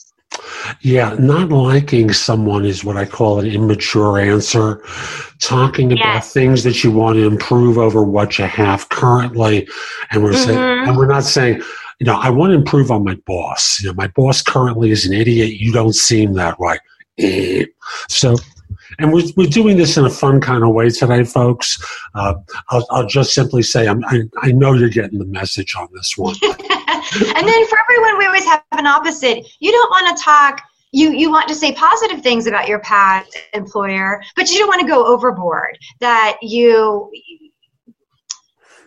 yeah, 0.80 1.14
not 1.18 1.50
liking 1.50 2.12
someone 2.12 2.64
is 2.64 2.84
what 2.84 2.96
I 2.96 3.04
call 3.04 3.40
an 3.40 3.46
immature 3.46 4.18
answer. 4.18 4.82
Talking 5.40 5.92
about 5.92 6.04
yes. 6.04 6.32
things 6.32 6.64
that 6.64 6.82
you 6.82 6.90
want 6.90 7.16
to 7.16 7.26
improve 7.26 7.78
over 7.78 8.02
what 8.02 8.38
you 8.38 8.46
have 8.46 8.88
currently, 8.88 9.68
and 10.10 10.22
we're 10.22 10.32
mm-hmm. 10.32 10.44
saying, 10.44 10.88
and 10.88 10.96
we're 10.96 11.06
not 11.06 11.24
saying, 11.24 11.62
you 12.00 12.06
know, 12.06 12.16
I 12.16 12.30
want 12.30 12.50
to 12.50 12.54
improve 12.54 12.90
on 12.90 13.04
my 13.04 13.14
boss. 13.26 13.80
You 13.80 13.88
know, 13.88 13.94
my 13.94 14.08
boss 14.08 14.42
currently 14.42 14.90
is 14.90 15.06
an 15.06 15.12
idiot. 15.12 15.60
You 15.60 15.72
don't 15.72 15.94
seem 15.94 16.34
that 16.34 16.58
way. 16.58 16.78
So 18.08 18.36
and 18.98 19.12
we're, 19.12 19.24
we're 19.36 19.48
doing 19.48 19.76
this 19.76 19.96
in 19.96 20.04
a 20.04 20.10
fun 20.10 20.40
kind 20.40 20.64
of 20.64 20.70
way 20.70 20.90
today, 20.90 21.24
folks. 21.24 21.82
Uh, 22.14 22.34
I'll, 22.70 22.86
I'll, 22.90 23.06
just 23.06 23.34
simply 23.34 23.62
say 23.62 23.86
I'm, 23.86 24.04
I, 24.06 24.22
I 24.42 24.52
know 24.52 24.72
you're 24.72 24.88
getting 24.88 25.18
the 25.18 25.24
message 25.24 25.74
on 25.76 25.88
this 25.92 26.16
one. 26.16 26.36
and 27.12 27.48
then 27.48 27.66
for 27.66 27.78
everyone, 27.78 28.18
we 28.18 28.26
always 28.26 28.44
have 28.44 28.62
an 28.72 28.86
opposite. 28.86 29.46
You 29.60 29.72
don't 29.72 29.90
want 29.90 30.16
to 30.16 30.22
talk 30.22 30.62
you 30.90 31.12
you 31.12 31.30
want 31.30 31.46
to 31.48 31.54
say 31.54 31.72
positive 31.72 32.22
things 32.22 32.46
about 32.46 32.66
your 32.66 32.78
past 32.78 33.36
employer 33.52 34.22
but 34.36 34.50
you 34.50 34.58
don't 34.58 34.68
want 34.68 34.80
to 34.80 34.86
go 34.86 35.04
overboard 35.04 35.76
that 36.00 36.38
you 36.40 37.10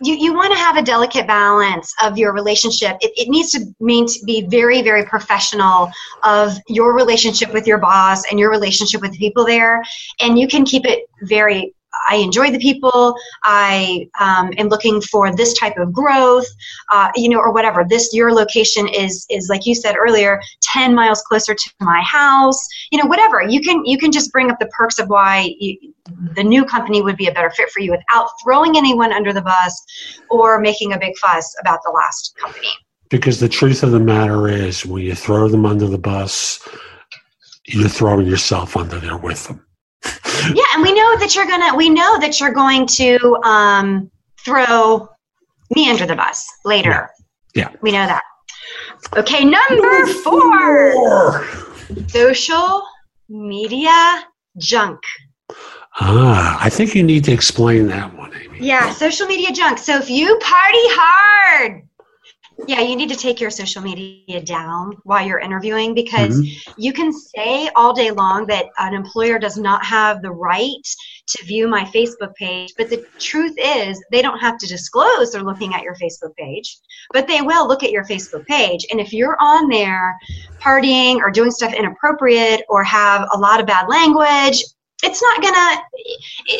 you, 0.02 0.16
you 0.16 0.34
want 0.34 0.52
to 0.52 0.58
have 0.58 0.76
a 0.76 0.82
delicate 0.82 1.26
balance 1.26 1.94
of 2.02 2.18
your 2.18 2.32
relationship. 2.32 2.96
It, 3.00 3.12
it 3.16 3.28
needs 3.28 3.52
to 3.52 3.64
mean 3.78 4.06
to 4.06 4.24
be 4.26 4.44
very, 4.46 4.82
very 4.82 5.04
professional 5.04 5.90
of 6.24 6.58
your 6.68 6.94
relationship 6.94 7.52
with 7.52 7.66
your 7.66 7.78
boss 7.78 8.28
and 8.30 8.38
your 8.38 8.50
relationship 8.50 9.00
with 9.00 9.12
the 9.12 9.18
people 9.18 9.46
there. 9.46 9.80
And 10.20 10.38
you 10.38 10.48
can 10.48 10.64
keep 10.64 10.84
it 10.84 11.04
very 11.22 11.72
I 12.08 12.16
enjoy 12.16 12.50
the 12.50 12.58
people. 12.58 13.14
I 13.42 14.08
um, 14.18 14.50
am 14.56 14.68
looking 14.68 15.00
for 15.00 15.34
this 15.34 15.52
type 15.54 15.76
of 15.76 15.92
growth, 15.92 16.46
uh, 16.90 17.10
you 17.14 17.28
know, 17.28 17.38
or 17.38 17.52
whatever. 17.52 17.84
This 17.88 18.12
your 18.14 18.32
location 18.32 18.88
is 18.88 19.26
is 19.30 19.48
like 19.48 19.66
you 19.66 19.74
said 19.74 19.96
earlier, 19.96 20.40
ten 20.62 20.94
miles 20.94 21.22
closer 21.22 21.54
to 21.54 21.70
my 21.80 22.00
house. 22.02 22.66
You 22.90 22.98
know, 22.98 23.06
whatever. 23.06 23.42
You 23.42 23.60
can 23.60 23.84
you 23.84 23.98
can 23.98 24.12
just 24.12 24.32
bring 24.32 24.50
up 24.50 24.58
the 24.58 24.66
perks 24.66 24.98
of 24.98 25.08
why 25.08 25.54
you, 25.58 25.94
the 26.34 26.44
new 26.44 26.64
company 26.64 27.02
would 27.02 27.16
be 27.16 27.26
a 27.26 27.32
better 27.32 27.50
fit 27.50 27.70
for 27.70 27.80
you 27.80 27.90
without 27.90 28.28
throwing 28.42 28.76
anyone 28.76 29.12
under 29.12 29.32
the 29.32 29.42
bus 29.42 29.84
or 30.30 30.60
making 30.60 30.92
a 30.92 30.98
big 30.98 31.16
fuss 31.18 31.54
about 31.60 31.80
the 31.84 31.90
last 31.90 32.34
company. 32.40 32.68
Because 33.10 33.38
the 33.38 33.48
truth 33.48 33.82
of 33.82 33.90
the 33.90 34.00
matter 34.00 34.48
is, 34.48 34.86
when 34.86 35.02
you 35.02 35.14
throw 35.14 35.46
them 35.46 35.66
under 35.66 35.86
the 35.86 35.98
bus, 35.98 36.66
you're 37.66 37.88
throwing 37.88 38.26
yourself 38.26 38.74
under 38.74 38.98
there 38.98 39.18
with 39.18 39.46
them 39.48 39.62
yeah, 40.54 40.64
and 40.74 40.82
we 40.82 40.92
know 40.92 41.18
that 41.18 41.34
you're 41.34 41.46
gonna. 41.46 41.74
We 41.76 41.88
know 41.88 42.18
that 42.20 42.40
you're 42.40 42.52
going 42.52 42.86
to 42.86 43.36
um, 43.44 44.10
throw 44.44 45.08
me 45.74 45.90
under 45.90 46.06
the 46.06 46.16
bus 46.16 46.46
later. 46.64 47.10
Yeah. 47.54 47.68
yeah. 47.70 47.76
We 47.82 47.92
know 47.92 48.06
that. 48.06 48.22
Okay, 49.16 49.44
number 49.44 50.06
four. 50.06 51.46
Social 52.08 52.82
media 53.28 54.24
junk. 54.58 55.00
Ah, 56.00 56.58
I 56.60 56.70
think 56.70 56.94
you 56.94 57.02
need 57.02 57.24
to 57.24 57.32
explain 57.32 57.88
that 57.88 58.16
one, 58.16 58.32
Amy. 58.34 58.66
Yeah, 58.66 58.92
social 58.92 59.26
media 59.26 59.52
junk. 59.52 59.78
So 59.78 59.98
if 59.98 60.08
you 60.08 60.38
party 60.38 60.78
hard, 60.88 61.82
yeah, 62.66 62.80
you 62.80 62.96
need 62.96 63.08
to 63.08 63.16
take 63.16 63.40
your 63.40 63.50
social 63.50 63.82
media 63.82 64.40
down 64.42 64.96
while 65.04 65.26
you're 65.26 65.40
interviewing 65.40 65.94
because 65.94 66.40
mm-hmm. 66.40 66.72
you 66.76 66.92
can 66.92 67.12
say 67.12 67.68
all 67.74 67.92
day 67.92 68.10
long 68.10 68.46
that 68.46 68.66
an 68.78 68.94
employer 68.94 69.38
does 69.38 69.56
not 69.56 69.84
have 69.84 70.22
the 70.22 70.30
right 70.30 70.86
to 71.26 71.44
view 71.44 71.68
my 71.68 71.84
Facebook 71.84 72.34
page, 72.34 72.72
but 72.76 72.90
the 72.90 73.04
truth 73.18 73.54
is 73.58 74.02
they 74.10 74.22
don't 74.22 74.38
have 74.38 74.58
to 74.58 74.66
disclose 74.66 75.32
they're 75.32 75.42
looking 75.42 75.74
at 75.74 75.82
your 75.82 75.94
Facebook 75.96 76.34
page, 76.36 76.78
but 77.12 77.26
they 77.26 77.40
will 77.40 77.66
look 77.66 77.82
at 77.82 77.90
your 77.90 78.04
Facebook 78.04 78.46
page. 78.46 78.86
And 78.90 79.00
if 79.00 79.12
you're 79.12 79.36
on 79.40 79.68
there 79.68 80.16
partying 80.60 81.16
or 81.16 81.30
doing 81.30 81.50
stuff 81.50 81.74
inappropriate 81.74 82.62
or 82.68 82.84
have 82.84 83.28
a 83.32 83.38
lot 83.38 83.60
of 83.60 83.66
bad 83.66 83.88
language, 83.88 84.62
it's 85.02 85.22
not 85.22 85.42
gonna 85.42 85.82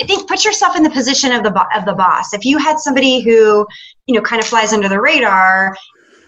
think 0.06 0.28
put 0.28 0.44
yourself 0.44 0.76
in 0.76 0.82
the 0.82 0.90
position 0.90 1.32
of 1.32 1.42
the 1.42 1.66
of 1.76 1.84
the 1.84 1.94
boss. 1.94 2.34
If 2.34 2.44
you 2.44 2.58
had 2.58 2.78
somebody 2.78 3.20
who 3.20 3.66
you 4.06 4.14
know 4.14 4.20
kind 4.20 4.40
of 4.40 4.48
flies 4.48 4.72
under 4.72 4.88
the 4.88 5.00
radar 5.00 5.76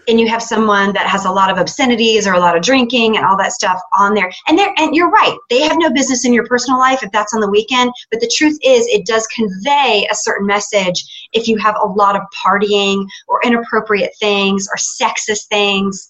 and 0.07 0.19
you 0.19 0.27
have 0.27 0.41
someone 0.41 0.93
that 0.93 1.07
has 1.07 1.25
a 1.25 1.31
lot 1.31 1.49
of 1.49 1.57
obscenities 1.57 2.27
or 2.27 2.33
a 2.33 2.39
lot 2.39 2.55
of 2.55 2.63
drinking 2.63 3.17
and 3.17 3.25
all 3.25 3.37
that 3.37 3.51
stuff 3.51 3.81
on 3.97 4.13
there 4.13 4.31
and 4.47 4.57
they 4.57 4.67
and 4.77 4.95
you're 4.95 5.09
right 5.09 5.37
they 5.49 5.61
have 5.61 5.77
no 5.77 5.91
business 5.91 6.25
in 6.25 6.33
your 6.33 6.45
personal 6.45 6.79
life 6.79 7.01
if 7.03 7.11
that's 7.11 7.33
on 7.33 7.41
the 7.41 7.49
weekend 7.49 7.91
but 8.11 8.19
the 8.19 8.31
truth 8.35 8.57
is 8.63 8.87
it 8.87 9.05
does 9.05 9.25
convey 9.27 10.07
a 10.11 10.15
certain 10.15 10.45
message 10.45 11.29
if 11.33 11.47
you 11.47 11.57
have 11.57 11.75
a 11.81 11.87
lot 11.87 12.15
of 12.15 12.21
partying 12.35 13.05
or 13.27 13.41
inappropriate 13.43 14.11
things 14.19 14.67
or 14.67 14.75
sexist 14.77 15.47
things 15.47 16.07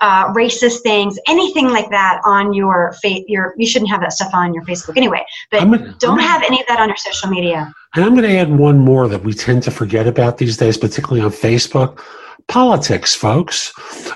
uh, 0.00 0.32
racist 0.32 0.80
things, 0.82 1.18
anything 1.28 1.68
like 1.68 1.90
that 1.90 2.20
on 2.24 2.52
your 2.52 2.92
face. 3.02 3.24
Your 3.28 3.54
you 3.56 3.66
shouldn't 3.66 3.90
have 3.90 4.00
that 4.00 4.12
stuff 4.12 4.30
on 4.32 4.54
your 4.54 4.64
Facebook 4.64 4.96
anyway. 4.96 5.24
But 5.50 5.60
gonna, 5.60 5.78
don't 5.98 6.16
gonna, 6.16 6.22
have 6.22 6.42
any 6.42 6.60
of 6.60 6.66
that 6.68 6.80
on 6.80 6.88
your 6.88 6.96
social 6.96 7.28
media. 7.28 7.72
And 7.94 8.04
I'm 8.04 8.14
going 8.14 8.28
to 8.28 8.36
add 8.36 8.56
one 8.56 8.78
more 8.78 9.08
that 9.08 9.24
we 9.24 9.34
tend 9.34 9.64
to 9.64 9.70
forget 9.72 10.06
about 10.06 10.38
these 10.38 10.56
days, 10.56 10.78
particularly 10.78 11.22
on 11.22 11.32
Facebook 11.32 12.00
politics, 12.46 13.14
folks. 13.14 13.72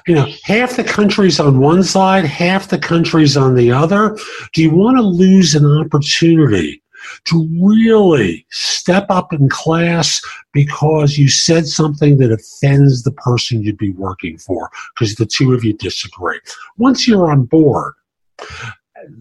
You 0.06 0.14
know, 0.14 0.28
half 0.44 0.76
the 0.76 0.84
country's 0.84 1.40
on 1.40 1.58
one 1.58 1.82
side, 1.82 2.24
half 2.24 2.68
the 2.68 2.78
country's 2.78 3.36
on 3.36 3.56
the 3.56 3.72
other. 3.72 4.16
Do 4.52 4.62
you 4.62 4.70
want 4.70 4.96
to 4.98 5.02
lose 5.02 5.54
an 5.54 5.66
opportunity 5.66 6.83
to 7.25 7.49
really 7.61 8.46
step 8.50 9.06
up 9.08 9.32
in 9.32 9.49
class 9.49 10.20
because 10.52 11.18
you 11.18 11.28
said 11.28 11.66
something 11.66 12.18
that 12.18 12.32
offends 12.32 13.02
the 13.02 13.12
person 13.12 13.62
you'd 13.62 13.78
be 13.78 13.92
working 13.92 14.38
for 14.38 14.70
because 14.94 15.14
the 15.16 15.26
two 15.26 15.52
of 15.52 15.64
you 15.64 15.73
disagree? 15.75 16.40
Once 16.76 17.06
you're 17.06 17.30
on 17.30 17.44
board, 17.44 17.94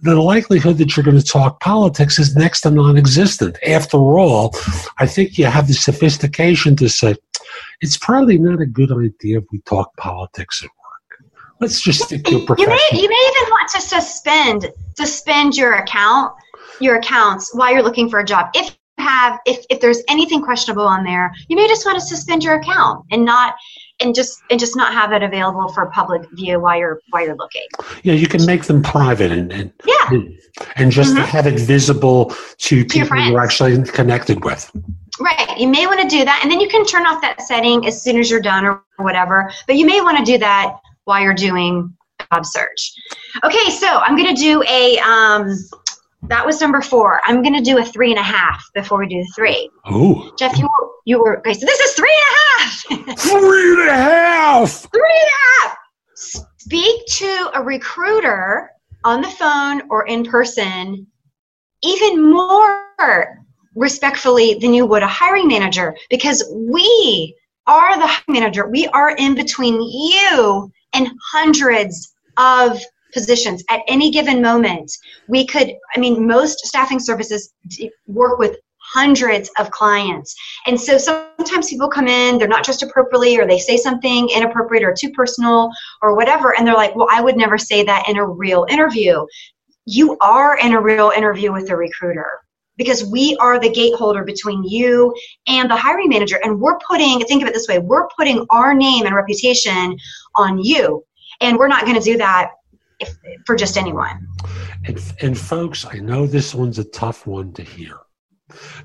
the 0.02 0.16
likelihood 0.16 0.78
that 0.78 0.96
you're 0.96 1.04
going 1.04 1.20
to 1.20 1.26
talk 1.26 1.60
politics 1.60 2.20
is 2.20 2.36
next 2.36 2.62
to 2.62 2.72
non 2.72 2.98
existent. 2.98 3.58
After 3.68 3.98
all, 3.98 4.56
I 5.00 5.06
think 5.06 5.38
you 5.38 5.46
have 5.46 5.68
the 5.68 5.74
sophistication 5.74 6.76
to 6.78 6.90
say, 6.90 7.16
it's 7.82 7.98
probably 7.98 8.38
not 8.38 8.62
a 8.62 8.66
good 8.66 8.92
idea 8.92 9.40
if 9.40 9.46
we 9.52 9.60
talk 9.62 9.96
politics 9.98 10.64
at 10.64 10.70
work. 10.70 11.32
Let's 11.60 11.82
just 11.82 12.04
stick 12.04 12.24
to 12.26 12.36
a 12.36 12.56
You 12.58 12.68
may, 12.68 12.90
you 12.94 13.10
may 13.10 13.32
even 13.36 13.50
want 13.50 13.70
to 13.72 13.82
suspend 13.82 14.72
suspend 14.96 15.58
your 15.58 15.74
account, 15.74 16.34
your 16.84 16.96
accounts 16.98 17.54
while 17.54 17.72
you're 17.72 17.84
looking 17.84 18.10
for 18.10 18.20
a 18.20 18.26
job. 18.26 18.48
If 18.54 18.68
you 18.98 19.04
have 19.04 19.40
if, 19.46 19.66
if 19.70 19.80
there's 19.80 20.02
anything 20.10 20.42
questionable 20.42 20.84
on 20.84 21.04
there, 21.04 21.34
you 21.48 21.56
may 21.56 21.68
just 21.68 21.86
want 21.86 22.00
to 22.00 22.06
suspend 22.06 22.44
your 22.44 22.56
account 22.56 23.06
and 23.12 23.26
not 23.26 23.56
and 24.00 24.14
just 24.14 24.42
and 24.50 24.60
just 24.60 24.76
not 24.76 24.94
have 24.94 25.12
it 25.12 25.24
available 25.24 25.70
for 25.70 25.86
public 25.88 26.22
view 26.34 26.60
while 26.60 26.78
you're 26.78 27.00
while 27.10 27.26
you're 27.26 27.36
looking. 27.36 27.66
Yeah, 28.04 28.14
you 28.14 28.28
can 28.28 28.46
make 28.46 28.64
them 28.64 28.82
private 28.82 29.32
and, 29.32 29.52
and 29.52 29.72
yeah, 29.86 30.20
and 30.76 30.92
just 30.92 31.16
mm-hmm. 31.16 31.24
have 31.24 31.48
it 31.48 31.60
visible 31.60 32.34
to, 32.58 32.84
to 32.84 32.86
people 32.86 33.18
you're 33.18 33.40
actually 33.40 33.82
connected 33.84 34.44
with. 34.44 34.72
Right. 35.20 35.58
You 35.58 35.68
may 35.68 35.86
want 35.86 36.02
to 36.02 36.08
do 36.08 36.26
that, 36.26 36.40
and 36.42 36.52
then 36.52 36.60
you 36.60 36.68
can 36.68 36.86
turn 36.86 37.06
off 37.06 37.22
that 37.22 37.42
setting 37.42 37.86
as 37.86 38.02
soon 38.02 38.18
as 38.20 38.30
you're 38.32 38.42
done 38.42 38.66
or 38.66 38.84
whatever. 38.98 39.52
But 39.68 39.76
you 39.76 39.86
may 39.86 40.02
want 40.02 40.18
to 40.18 40.24
do 40.24 40.38
that 40.40 40.76
while 41.06 41.22
you're 41.22 41.34
doing 41.34 41.96
job 42.32 42.46
search. 42.46 42.94
Okay, 43.44 43.70
so 43.70 43.88
I'm 43.88 44.16
going 44.16 44.36
to 44.36 44.42
do 44.42 44.64
a. 44.64 44.98
Um, 45.00 45.56
that 46.28 46.46
was 46.46 46.62
number 46.62 46.82
four. 46.82 47.22
I'm 47.26 47.42
going 47.42 47.56
to 47.56 47.62
do 47.62 47.80
a 47.80 47.86
three 47.86 48.12
and 48.12 48.20
a 48.20 48.24
half 48.24 48.64
before 48.74 49.00
we 49.00 49.08
do 49.08 49.18
the 49.18 49.32
three. 49.36 49.70
Oh, 49.86 50.32
Jeff, 50.38 50.58
you 50.58 50.66
were, 50.66 50.90
you 51.06 51.20
were 51.20 51.40
okay. 51.40 51.54
So 51.54 51.66
this 51.66 51.80
is 51.80 51.94
three 51.94 52.16
and 52.16 52.36
a 52.36 52.62
half. 52.62 53.20
three 53.20 53.82
and 53.82 53.90
a 53.90 53.94
half. 53.94 54.72
Three 54.92 55.02
and 55.02 55.30
a 55.30 55.68
half. 55.68 55.78
Speak 56.16 57.06
to 57.08 57.52
a 57.56 57.62
recruiter 57.62 58.70
on 59.04 59.22
the 59.22 59.30
phone 59.30 59.82
or 59.90 60.08
in 60.08 60.24
person 60.24 61.06
even 61.84 62.32
more 62.32 63.44
respectfully 63.76 64.56
than 64.56 64.74
you 64.74 64.86
would 64.86 65.04
a 65.04 65.08
hiring 65.08 65.48
manager 65.48 65.96
because 66.10 66.44
we 66.54 67.36
are 67.68 67.98
the 67.98 68.08
hiring 68.08 68.24
manager. 68.42 68.68
We 68.70 68.88
are 68.88 69.16
in 69.18 69.36
between 69.36 69.82
you 69.82 70.72
and 70.94 71.10
hundreds 71.32 72.14
of 72.38 72.80
positions 73.14 73.64
at 73.70 73.82
any 73.88 74.12
given 74.12 74.42
moment. 74.42 74.92
We 75.28 75.46
could, 75.46 75.74
I 75.96 76.00
mean, 76.00 76.28
most 76.28 76.60
staffing 76.66 77.00
services 77.00 77.54
work 78.08 78.40
with 78.40 78.58
hundreds 78.94 79.50
of 79.58 79.72
clients. 79.72 80.36
And 80.68 80.80
so 80.80 80.98
sometimes 80.98 81.70
people 81.70 81.88
come 81.88 82.08
in, 82.08 82.38
they're 82.38 82.48
not 82.48 82.64
dressed 82.64 82.84
appropriately, 82.84 83.38
or 83.38 83.48
they 83.48 83.58
say 83.58 83.78
something 83.78 84.30
inappropriate 84.30 84.84
or 84.84 84.94
too 84.94 85.10
personal 85.12 85.72
or 86.02 86.16
whatever. 86.16 86.56
And 86.56 86.68
they're 86.68 86.76
like, 86.76 86.96
well, 86.96 87.08
I 87.12 87.22
would 87.22 87.38
never 87.38 87.58
say 87.58 87.84
that 87.84 88.08
in 88.10 88.18
a 88.18 88.28
real 88.28 88.66
interview. 88.70 89.26
You 89.86 90.18
are 90.22 90.58
in 90.58 90.74
a 90.74 90.82
real 90.82 91.12
interview 91.16 91.52
with 91.52 91.68
the 91.68 91.76
recruiter 91.76 92.40
because 92.78 93.06
we 93.06 93.38
are 93.40 93.60
the 93.60 93.70
gateholder 93.70 94.26
between 94.26 94.64
you 94.64 95.14
and 95.48 95.70
the 95.70 95.76
hiring 95.76 96.10
manager. 96.10 96.40
And 96.44 96.60
we're 96.60 96.78
putting, 96.80 97.20
think 97.22 97.42
of 97.42 97.48
it 97.48 97.54
this 97.54 97.68
way, 97.68 97.80
we're 97.80 98.08
putting 98.18 98.46
our 98.50 98.74
name 98.74 99.06
and 99.06 99.16
reputation 99.16 99.98
on 100.36 100.58
you. 100.60 101.04
And 101.42 101.58
we're 101.58 101.68
not 101.68 101.86
going 101.86 101.98
to 101.98 102.04
do 102.04 102.18
that 102.18 102.52
if, 103.04 103.18
for 103.46 103.56
just 103.56 103.78
anyone. 103.78 104.28
And, 104.86 105.14
and 105.22 105.38
folks, 105.38 105.86
I 105.86 105.98
know 106.00 106.26
this 106.26 106.54
one's 106.54 106.80
a 106.80 106.84
tough 106.84 107.26
one 107.28 107.54
to 107.54 107.64
hear 107.64 107.98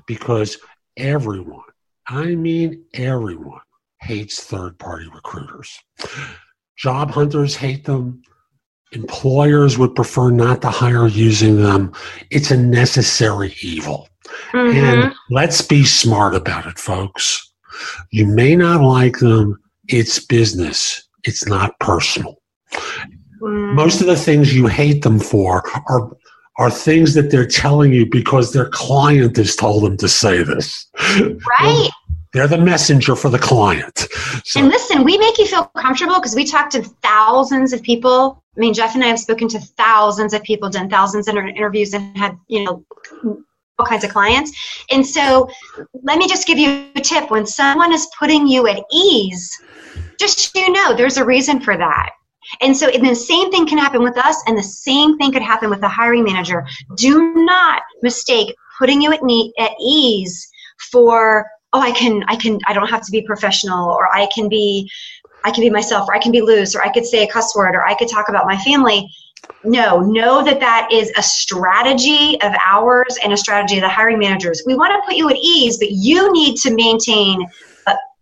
because 0.07 0.57
everyone, 0.97 1.63
I 2.07 2.35
mean 2.35 2.85
everyone, 2.93 3.61
hates 4.01 4.43
third 4.43 4.77
party 4.79 5.07
recruiters. 5.13 5.77
Job 6.77 7.11
hunters 7.11 7.55
hate 7.55 7.85
them. 7.85 8.21
Employers 8.91 9.77
would 9.77 9.93
prefer 9.93 10.31
not 10.31 10.61
to 10.61 10.69
hire 10.69 11.07
using 11.07 11.61
them. 11.61 11.93
It's 12.31 12.51
a 12.51 12.57
necessary 12.57 13.53
evil. 13.61 14.07
Mm-hmm. 14.51 14.77
And 14.77 15.13
let's 15.29 15.61
be 15.61 15.83
smart 15.83 16.35
about 16.35 16.65
it, 16.65 16.79
folks. 16.79 17.53
You 18.11 18.25
may 18.25 18.55
not 18.55 18.81
like 18.81 19.19
them. 19.19 19.59
It's 19.87 20.25
business. 20.25 21.07
It's 21.23 21.45
not 21.47 21.77
personal. 21.79 22.37
Most 23.41 24.01
of 24.01 24.07
the 24.07 24.15
things 24.15 24.53
you 24.53 24.67
hate 24.67 25.01
them 25.01 25.19
for 25.19 25.63
are 25.87 26.11
are 26.59 26.69
things 26.69 27.13
that 27.13 27.31
they're 27.31 27.47
telling 27.47 27.93
you 27.93 28.05
because 28.05 28.51
their 28.51 28.69
client 28.69 29.37
has 29.37 29.55
told 29.55 29.83
them 29.83 29.95
to 29.97 30.09
say 30.09 30.43
this. 30.43 30.87
Right. 31.61 31.89
They're 32.33 32.47
the 32.47 32.57
messenger 32.59 33.15
for 33.15 33.29
the 33.29 33.39
client. 33.39 34.07
So. 34.43 34.59
And 34.59 34.69
listen, 34.69 35.03
we 35.03 35.17
make 35.17 35.37
you 35.39 35.47
feel 35.47 35.65
comfortable 35.77 36.15
because 36.15 36.35
we 36.35 36.45
talk 36.45 36.69
to 36.71 36.83
thousands 37.01 37.73
of 37.73 37.81
people. 37.81 38.43
I 38.55 38.59
mean, 38.59 38.73
Jeff 38.73 38.93
and 38.93 39.03
I 39.03 39.07
have 39.07 39.19
spoken 39.19 39.47
to 39.49 39.59
thousands 39.59 40.33
of 40.33 40.43
people, 40.43 40.69
done 40.69 40.89
thousands 40.89 41.27
of 41.27 41.35
interviews, 41.35 41.93
and 41.93 42.15
had 42.15 42.37
you 42.47 42.65
know 42.65 42.85
all 43.79 43.85
kinds 43.85 44.03
of 44.03 44.11
clients. 44.11 44.51
And 44.91 45.05
so, 45.05 45.49
let 46.03 46.19
me 46.19 46.27
just 46.27 46.45
give 46.45 46.59
you 46.59 46.89
a 46.95 47.01
tip: 47.01 47.31
when 47.31 47.47
someone 47.47 47.91
is 47.91 48.07
putting 48.19 48.45
you 48.45 48.67
at 48.67 48.83
ease, 48.91 49.49
just 50.19 50.53
you 50.55 50.71
know, 50.71 50.93
there's 50.93 51.17
a 51.17 51.25
reason 51.25 51.59
for 51.61 51.77
that. 51.77 52.11
And 52.61 52.75
so 52.75 52.89
and 52.89 53.07
the 53.07 53.15
same 53.15 53.51
thing 53.51 53.67
can 53.67 53.77
happen 53.77 54.03
with 54.03 54.17
us, 54.17 54.41
and 54.47 54.57
the 54.57 54.63
same 54.63 55.17
thing 55.17 55.31
could 55.31 55.41
happen 55.41 55.69
with 55.69 55.81
the 55.81 55.89
hiring 55.89 56.23
manager. 56.23 56.65
Do 56.95 57.33
not 57.35 57.81
mistake 58.01 58.55
putting 58.79 59.01
you 59.01 59.11
at, 59.11 59.21
need, 59.21 59.51
at 59.59 59.71
ease 59.79 60.49
for 60.91 61.45
oh 61.73 61.81
i 61.81 61.91
can 61.91 62.23
i 62.27 62.35
can 62.35 62.59
i 62.65 62.73
don't 62.73 62.89
have 62.89 63.05
to 63.05 63.11
be 63.11 63.21
professional 63.21 63.89
or 63.91 64.13
i 64.15 64.27
can 64.33 64.49
be 64.49 64.89
i 65.43 65.51
can 65.51 65.61
be 65.61 65.69
myself 65.69 66.07
or 66.07 66.15
i 66.15 66.19
can 66.19 66.31
be 66.31 66.41
loose 66.41 66.73
or 66.73 66.81
i 66.81 66.91
could 66.91 67.05
say 67.05 67.23
a 67.23 67.27
cuss 67.27 67.55
word 67.55 67.75
or 67.75 67.85
i 67.85 67.93
could 67.93 68.09
talk 68.09 68.29
about 68.29 68.45
my 68.45 68.57
family 68.57 69.07
no 69.63 69.99
know 69.99 70.43
that 70.43 70.59
that 70.59 70.87
is 70.91 71.11
a 71.17 71.23
strategy 71.23 72.39
of 72.41 72.53
ours 72.65 73.17
and 73.23 73.33
a 73.33 73.37
strategy 73.37 73.75
of 73.75 73.81
the 73.81 73.89
hiring 73.89 74.17
managers 74.17 74.63
we 74.65 74.75
want 74.75 74.91
to 74.91 75.07
put 75.07 75.15
you 75.15 75.29
at 75.29 75.35
ease 75.35 75.77
but 75.77 75.91
you 75.91 76.31
need 76.31 76.55
to 76.55 76.73
maintain 76.73 77.45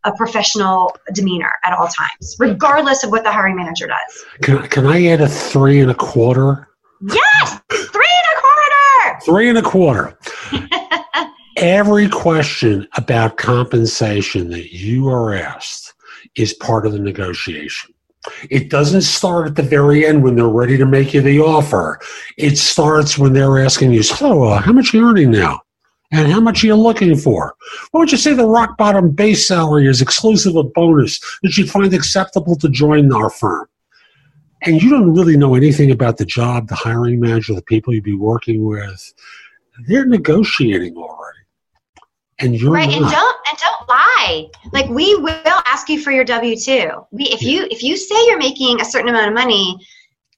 a 0.07 0.15
professional 0.15 0.95
demeanor 1.13 1.51
at 1.65 1.73
all 1.73 1.87
times, 1.87 2.35
regardless 2.39 3.03
of 3.03 3.11
what 3.11 3.23
the 3.23 3.31
hiring 3.31 3.55
manager 3.55 3.87
does. 3.87 4.25
Can, 4.41 4.65
can 4.69 4.87
I 4.87 5.05
add 5.07 5.21
a 5.21 5.27
three 5.27 5.81
and 5.81 5.91
a 5.91 5.95
quarter? 5.95 6.69
Yes, 7.01 7.59
three 7.69 8.07
and 8.09 8.27
a 8.33 8.41
quarter. 8.41 9.19
Three 9.25 9.49
and 9.49 9.57
a 9.57 9.61
quarter. 9.61 10.17
Every 11.57 12.07
question 12.07 12.87
about 12.95 13.37
compensation 13.37 14.49
that 14.51 14.73
you 14.73 15.09
are 15.09 15.33
asked 15.33 15.93
is 16.35 16.53
part 16.53 16.85
of 16.85 16.93
the 16.93 16.99
negotiation. 16.99 17.93
It 18.49 18.69
doesn't 18.69 19.01
start 19.01 19.47
at 19.47 19.55
the 19.55 19.63
very 19.63 20.05
end 20.05 20.23
when 20.23 20.35
they're 20.35 20.47
ready 20.47 20.77
to 20.77 20.85
make 20.85 21.13
you 21.13 21.21
the 21.21 21.39
offer. 21.39 21.99
It 22.37 22.57
starts 22.57 23.17
when 23.17 23.33
they're 23.33 23.59
asking 23.59 23.91
you, 23.91 24.03
so 24.03 24.43
uh, 24.43 24.59
how 24.59 24.71
much 24.71 24.93
are 24.93 24.97
you 24.97 25.09
earning 25.09 25.31
now? 25.31 25.61
And 26.11 26.31
how 26.31 26.39
much 26.39 26.63
are 26.63 26.67
you 26.67 26.75
looking 26.75 27.15
for? 27.17 27.55
What 27.91 27.99
would 27.99 28.11
you 28.11 28.17
say 28.17 28.33
the 28.33 28.47
rock 28.47 28.77
bottom 28.77 29.11
base 29.11 29.47
salary 29.47 29.87
is 29.87 30.01
exclusive 30.01 30.55
of 30.55 30.71
bonus 30.73 31.19
that 31.43 31.57
you'd 31.57 31.69
find 31.69 31.93
acceptable 31.93 32.55
to 32.57 32.69
join 32.69 33.11
our 33.13 33.29
firm? 33.29 33.67
And 34.63 34.81
you 34.81 34.89
don't 34.89 35.13
really 35.13 35.37
know 35.37 35.55
anything 35.55 35.91
about 35.91 36.17
the 36.17 36.25
job, 36.25 36.69
the 36.69 36.75
hiring 36.75 37.19
manager, 37.19 37.53
the 37.53 37.61
people 37.61 37.93
you'd 37.93 38.03
be 38.03 38.15
working 38.15 38.65
with. 38.65 39.13
They're 39.87 40.05
negotiating 40.05 40.95
already. 40.95 41.37
And 42.39 42.59
you're 42.59 42.71
right, 42.71 42.89
not. 42.89 43.01
and 43.01 43.11
don't 43.11 43.37
and 43.49 43.57
don't 43.57 43.89
lie. 43.89 44.47
Like 44.71 44.89
we 44.89 45.15
will 45.15 45.61
ask 45.65 45.89
you 45.89 46.01
for 46.01 46.11
your 46.11 46.23
W 46.23 46.55
two. 46.55 46.89
We 47.11 47.25
if 47.25 47.41
you 47.41 47.67
if 47.71 47.81
you 47.81 47.97
say 47.97 48.15
you're 48.27 48.37
making 48.37 48.79
a 48.79 48.85
certain 48.85 49.09
amount 49.09 49.27
of 49.27 49.33
money, 49.33 49.75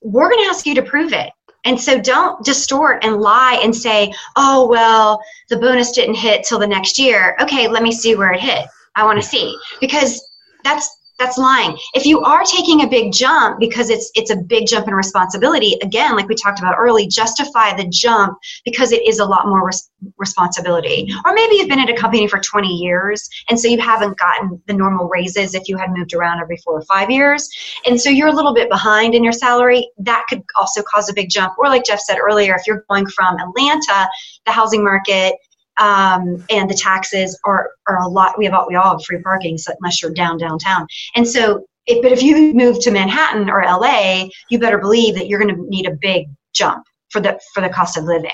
we're 0.02 0.30
going 0.30 0.44
to 0.44 0.50
ask 0.50 0.66
you 0.66 0.76
to 0.76 0.82
prove 0.82 1.12
it. 1.12 1.32
And 1.70 1.80
so 1.80 2.02
don't 2.02 2.44
distort 2.44 3.06
and 3.06 3.22
lie 3.22 3.60
and 3.62 3.76
say, 3.76 4.12
oh, 4.36 4.68
well, 4.68 5.22
the 5.50 5.58
bonus 5.58 5.92
didn't 5.92 6.16
hit 6.16 6.44
till 6.44 6.58
the 6.58 6.66
next 6.66 6.98
year. 6.98 7.38
Okay, 7.40 7.68
let 7.68 7.84
me 7.84 7.92
see 7.92 8.16
where 8.16 8.32
it 8.32 8.40
hit. 8.40 8.66
I 8.96 9.06
want 9.06 9.22
to 9.22 9.28
see. 9.28 9.56
Because 9.80 10.20
that's 10.64 10.98
that's 11.20 11.38
lying. 11.38 11.78
If 11.94 12.06
you 12.06 12.22
are 12.22 12.44
taking 12.44 12.82
a 12.82 12.88
big 12.88 13.12
jump 13.12 13.60
because 13.60 13.90
it's 13.90 14.10
it's 14.16 14.32
a 14.32 14.38
big 14.38 14.68
jump 14.68 14.88
in 14.88 14.94
responsibility, 14.94 15.78
again, 15.84 16.16
like 16.16 16.30
we 16.30 16.36
talked 16.36 16.60
about 16.60 16.76
early, 16.78 17.08
justify 17.08 17.76
the 17.76 17.88
jump 17.90 18.38
because 18.64 18.94
it 18.94 19.06
is 19.06 19.20
a 19.20 19.26
lot 19.26 19.48
more 19.48 19.66
res- 19.66 19.90
responsibility. 20.18 21.12
Or 21.26 21.34
maybe 21.34 21.56
you've 21.56 21.68
been 21.68 21.80
at 21.80 21.90
a 21.90 21.96
company 21.96 22.28
for 22.28 22.40
20 22.40 22.70
years 22.70 23.30
and 23.50 23.60
so 23.60 23.68
you 23.68 23.80
haven't 23.80 24.18
gotten 24.18 24.62
the 24.68 24.74
normal 24.74 25.10
raises 25.10 25.54
if 25.54 25.68
you 25.68 25.78
had 25.78 25.92
moved 25.92 26.14
around 26.14 26.40
every 26.40 26.58
4 26.58 26.74
or 26.74 26.82
5 26.84 27.12
years. 27.12 27.50
And 27.86 28.00
so 28.00 28.10
you're 28.10 28.30
a 28.30 28.34
little 28.34 28.54
bit 28.54 28.70
behind 28.70 29.14
in 29.14 29.24
your 29.24 29.34
salary, 29.34 29.92
that 30.00 30.24
could 30.30 30.42
also 30.58 30.82
cause 30.84 31.10
a 31.10 31.14
big 31.14 31.30
jump. 31.30 31.54
Or 31.58 31.68
like 31.68 31.84
Jeff 31.84 32.00
said 32.00 32.18
earlier, 32.18 32.56
if 32.56 32.66
you're 32.66 32.86
going 32.90 33.08
from 33.08 33.38
Atlanta, 33.38 34.10
the 34.46 34.52
housing 34.52 34.84
market 34.84 35.36
um, 35.80 36.46
and 36.50 36.70
the 36.70 36.76
taxes 36.76 37.40
are, 37.46 37.72
are 37.88 37.98
a 38.02 38.08
lot. 38.08 38.38
We 38.38 38.46
have 38.46 38.54
all, 38.54 38.68
we 38.68 38.76
all 38.76 38.92
have 38.92 39.04
free 39.04 39.22
parking, 39.22 39.58
so 39.58 39.74
unless 39.82 40.02
you're 40.02 40.12
down 40.12 40.38
downtown. 40.38 40.88
And 41.16 41.28
so, 41.28 41.66
it, 41.88 42.02
but 42.02 42.12
if 42.12 42.22
you 42.22 42.54
move 42.54 42.82
to 42.82 42.92
Manhattan 42.92 43.50
or 43.50 43.64
LA, 43.64 44.28
you 44.50 44.60
better 44.60 44.78
believe 44.78 45.16
that 45.16 45.28
you're 45.28 45.40
going 45.40 45.56
to 45.56 45.70
need 45.70 45.88
a 45.88 45.98
big 46.02 46.28
jump 46.54 46.84
for 47.10 47.22
the 47.22 47.40
for 47.54 47.62
the 47.62 47.70
cost 47.70 47.98
of 47.98 48.04
living. 48.04 48.32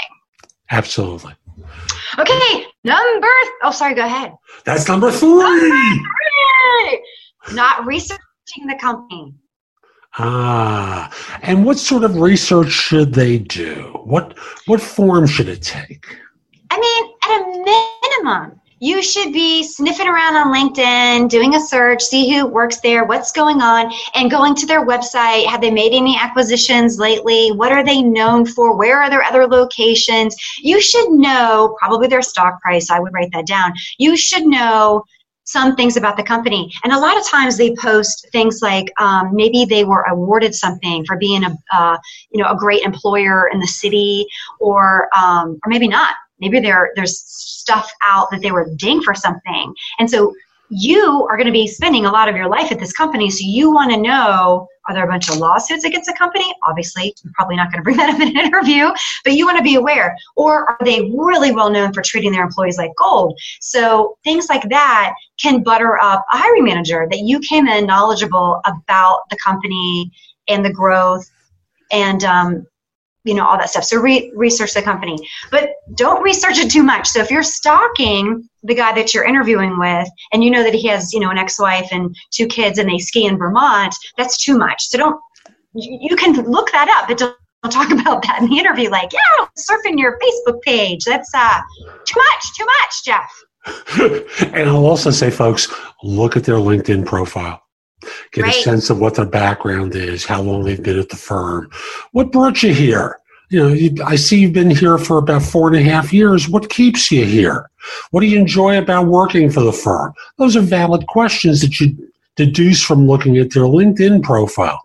Absolutely. 0.71 1.33
Okay, 2.17 2.65
number. 2.83 3.27
Oh, 3.63 3.71
sorry. 3.71 3.93
Go 3.93 4.05
ahead. 4.05 4.33
That's 4.65 4.87
number 4.87 5.11
three. 5.11 5.37
Number 5.37 5.69
three. 5.69 7.03
Not 7.53 7.85
researching 7.85 8.65
the 8.67 8.75
company. 8.79 9.33
Ah, 10.17 11.11
and 11.41 11.65
what 11.65 11.77
sort 11.77 12.03
of 12.03 12.17
research 12.17 12.71
should 12.71 13.13
they 13.13 13.37
do? 13.37 13.99
What 14.05 14.37
what 14.65 14.81
form 14.81 15.27
should 15.27 15.49
it 15.49 15.61
take? 15.61 16.05
I 16.71 16.79
mean, 16.79 17.14
a 17.35 18.21
minimum, 18.23 18.61
you 18.79 19.01
should 19.01 19.31
be 19.31 19.63
sniffing 19.63 20.07
around 20.07 20.35
on 20.35 20.53
LinkedIn, 20.53 21.29
doing 21.29 21.55
a 21.55 21.59
search, 21.59 22.01
see 22.01 22.33
who 22.33 22.45
works 22.45 22.81
there, 22.81 23.05
what's 23.05 23.31
going 23.31 23.61
on, 23.61 23.91
and 24.15 24.29
going 24.29 24.53
to 24.55 24.65
their 24.65 24.85
website. 24.85 25.45
Have 25.47 25.61
they 25.61 25.71
made 25.71 25.93
any 25.93 26.17
acquisitions 26.17 26.99
lately? 26.99 27.51
What 27.51 27.71
are 27.71 27.85
they 27.85 28.01
known 28.01 28.45
for? 28.45 28.77
Where 28.77 29.01
are 29.01 29.09
their 29.09 29.23
other 29.23 29.47
locations? 29.47 30.35
You 30.59 30.81
should 30.81 31.09
know 31.09 31.75
probably 31.79 32.07
their 32.07 32.21
stock 32.21 32.61
price. 32.61 32.89
I 32.89 32.99
would 32.99 33.13
write 33.13 33.31
that 33.31 33.47
down. 33.47 33.73
You 33.97 34.17
should 34.17 34.45
know 34.45 35.03
some 35.45 35.75
things 35.75 35.95
about 35.95 36.17
the 36.17 36.23
company. 36.23 36.71
And 36.83 36.91
a 36.91 36.99
lot 36.99 37.17
of 37.17 37.25
times 37.27 37.55
they 37.55 37.73
post 37.75 38.27
things 38.31 38.61
like 38.61 38.91
um, 38.99 39.33
maybe 39.33 39.63
they 39.63 39.85
were 39.85 40.01
awarded 40.03 40.53
something 40.53 41.05
for 41.05 41.17
being 41.17 41.43
a 41.43 41.55
uh, 41.71 41.97
you 42.31 42.41
know 42.43 42.49
a 42.49 42.57
great 42.57 42.81
employer 42.81 43.49
in 43.53 43.59
the 43.59 43.67
city, 43.67 44.25
or 44.59 45.07
um, 45.15 45.59
or 45.63 45.69
maybe 45.69 45.87
not 45.87 46.15
maybe 46.39 46.59
there 46.59 46.91
there's 46.95 47.19
stuff 47.19 47.91
out 48.05 48.29
that 48.31 48.41
they 48.41 48.51
were 48.51 48.69
ding 48.75 49.01
for 49.01 49.13
something 49.13 49.73
and 49.99 50.09
so 50.09 50.33
you 50.69 51.27
are 51.29 51.37
going 51.37 51.47
to 51.47 51.53
be 51.53 51.67
spending 51.67 52.05
a 52.05 52.11
lot 52.11 52.27
of 52.27 52.35
your 52.35 52.47
life 52.47 52.71
at 52.71 52.79
this 52.79 52.91
company, 52.91 53.29
so 53.29 53.41
you 53.43 53.71
want 53.71 53.91
to 53.91 53.97
know 53.97 54.67
are 54.87 54.93
there 54.93 55.05
a 55.05 55.07
bunch 55.07 55.29
of 55.29 55.37
lawsuits 55.37 55.83
against 55.83 56.07
the 56.07 56.13
company? 56.13 56.53
Obviously, 56.63 57.13
you're 57.23 57.33
probably 57.33 57.55
not 57.55 57.71
going 57.71 57.79
to 57.79 57.83
bring 57.83 57.97
that 57.97 58.13
up 58.13 58.21
in 58.21 58.29
an 58.29 58.37
interview, 58.45 58.91
but 59.23 59.33
you 59.33 59.45
want 59.45 59.57
to 59.57 59.63
be 59.63 59.75
aware. 59.75 60.15
Or 60.35 60.69
are 60.69 60.77
they 60.83 61.11
really 61.15 61.51
well 61.51 61.71
known 61.71 61.91
for 61.91 62.01
treating 62.01 62.31
their 62.31 62.43
employees 62.43 62.77
like 62.77 62.91
gold? 62.97 63.39
So 63.61 64.17
things 64.23 64.47
like 64.47 64.63
that 64.69 65.13
can 65.41 65.63
butter 65.63 65.97
up 65.99 66.23
a 66.31 66.37
hiring 66.37 66.65
manager 66.65 67.07
that 67.09 67.19
you 67.19 67.39
came 67.39 67.67
in 67.67 67.85
knowledgeable 67.85 68.61
about 68.65 69.21
the 69.29 69.37
company 69.43 70.11
and 70.47 70.63
the 70.63 70.73
growth 70.73 71.29
and 71.91 72.23
um, 72.23 72.67
you 73.25 73.33
know 73.33 73.45
all 73.45 73.57
that 73.57 73.69
stuff. 73.69 73.83
So 73.83 73.99
re- 73.99 74.31
research 74.35 74.73
the 74.73 74.81
company. 74.81 75.17
But 75.51 75.71
don't 75.95 76.21
research 76.23 76.57
it 76.59 76.71
too 76.71 76.83
much. 76.83 77.07
So 77.07 77.19
if 77.19 77.29
you're 77.29 77.43
stalking 77.43 78.47
the 78.63 78.75
guy 78.75 78.93
that 78.93 79.13
you're 79.13 79.25
interviewing 79.25 79.77
with 79.77 80.07
and 80.31 80.43
you 80.43 80.51
know 80.51 80.63
that 80.63 80.73
he 80.73 80.87
has 80.87 81.11
you 81.11 81.19
know 81.19 81.31
an 81.31 81.37
ex-wife 81.37 81.89
and 81.91 82.15
two 82.31 82.47
kids 82.47 82.79
and 82.79 82.89
they 82.89 82.97
ski 82.97 83.25
in 83.25 83.37
vermont 83.37 83.93
that's 84.17 84.43
too 84.43 84.57
much. 84.57 84.87
So 84.87 84.97
don't 84.97 85.19
you 85.73 86.15
can 86.15 86.33
look 86.49 86.71
that 86.71 86.87
up 86.87 87.09
but 87.09 87.17
don't, 87.17 87.35
don't 87.63 87.71
talk 87.71 87.91
about 87.99 88.21
that 88.23 88.41
in 88.41 88.49
the 88.49 88.57
interview. 88.57 88.89
Like 88.89 89.11
yeah 89.11 89.45
surfing 89.57 89.99
your 89.99 90.17
facebook 90.19 90.61
page. 90.61 91.03
That's 91.03 91.31
uh 91.33 91.61
too 92.05 92.19
much 92.19 92.57
too 92.57 92.65
much 92.65 93.03
jeff. 93.03 93.31
And 94.53 94.69
i'll 94.69 94.85
also 94.85 95.09
say 95.09 95.31
folks 95.31 95.73
look 96.03 96.37
at 96.37 96.43
their 96.43 96.57
linkedin 96.57 97.03
profile 97.03 97.64
get 98.31 98.43
right. 98.43 98.55
a 98.55 98.61
sense 98.61 98.89
of 98.89 98.99
what 98.99 99.15
their 99.15 99.25
background 99.25 99.95
is, 99.95 100.25
how 100.25 100.41
long 100.41 100.63
they've 100.63 100.81
been 100.81 100.99
at 100.99 101.09
the 101.09 101.15
firm, 101.15 101.69
what 102.11 102.31
brought 102.31 102.63
you 102.63 102.73
here. 102.73 103.19
You 103.49 103.59
know, 103.59 103.67
you, 103.73 103.95
I 104.03 104.15
see 104.15 104.39
you've 104.39 104.53
been 104.53 104.71
here 104.71 104.97
for 104.97 105.19
about 105.19 105.43
four 105.43 105.67
and 105.67 105.77
a 105.77 105.83
half 105.83 106.11
years. 106.11 106.49
What 106.49 106.71
keeps 106.71 107.11
you 107.11 107.25
here? 107.25 107.69
What 108.09 108.21
do 108.21 108.25
you 108.25 108.39
enjoy 108.39 108.77
about 108.77 109.05
working 109.05 109.51
for 109.51 109.61
the 109.61 109.71
firm? 109.71 110.13
Those 110.37 110.55
are 110.55 110.61
valid 110.61 111.05
questions 111.07 111.61
that 111.61 111.79
you 111.79 111.95
deduce 112.35 112.83
from 112.83 113.07
looking 113.07 113.37
at 113.37 113.51
their 113.51 113.63
LinkedIn 113.63 114.23
profile. 114.23 114.81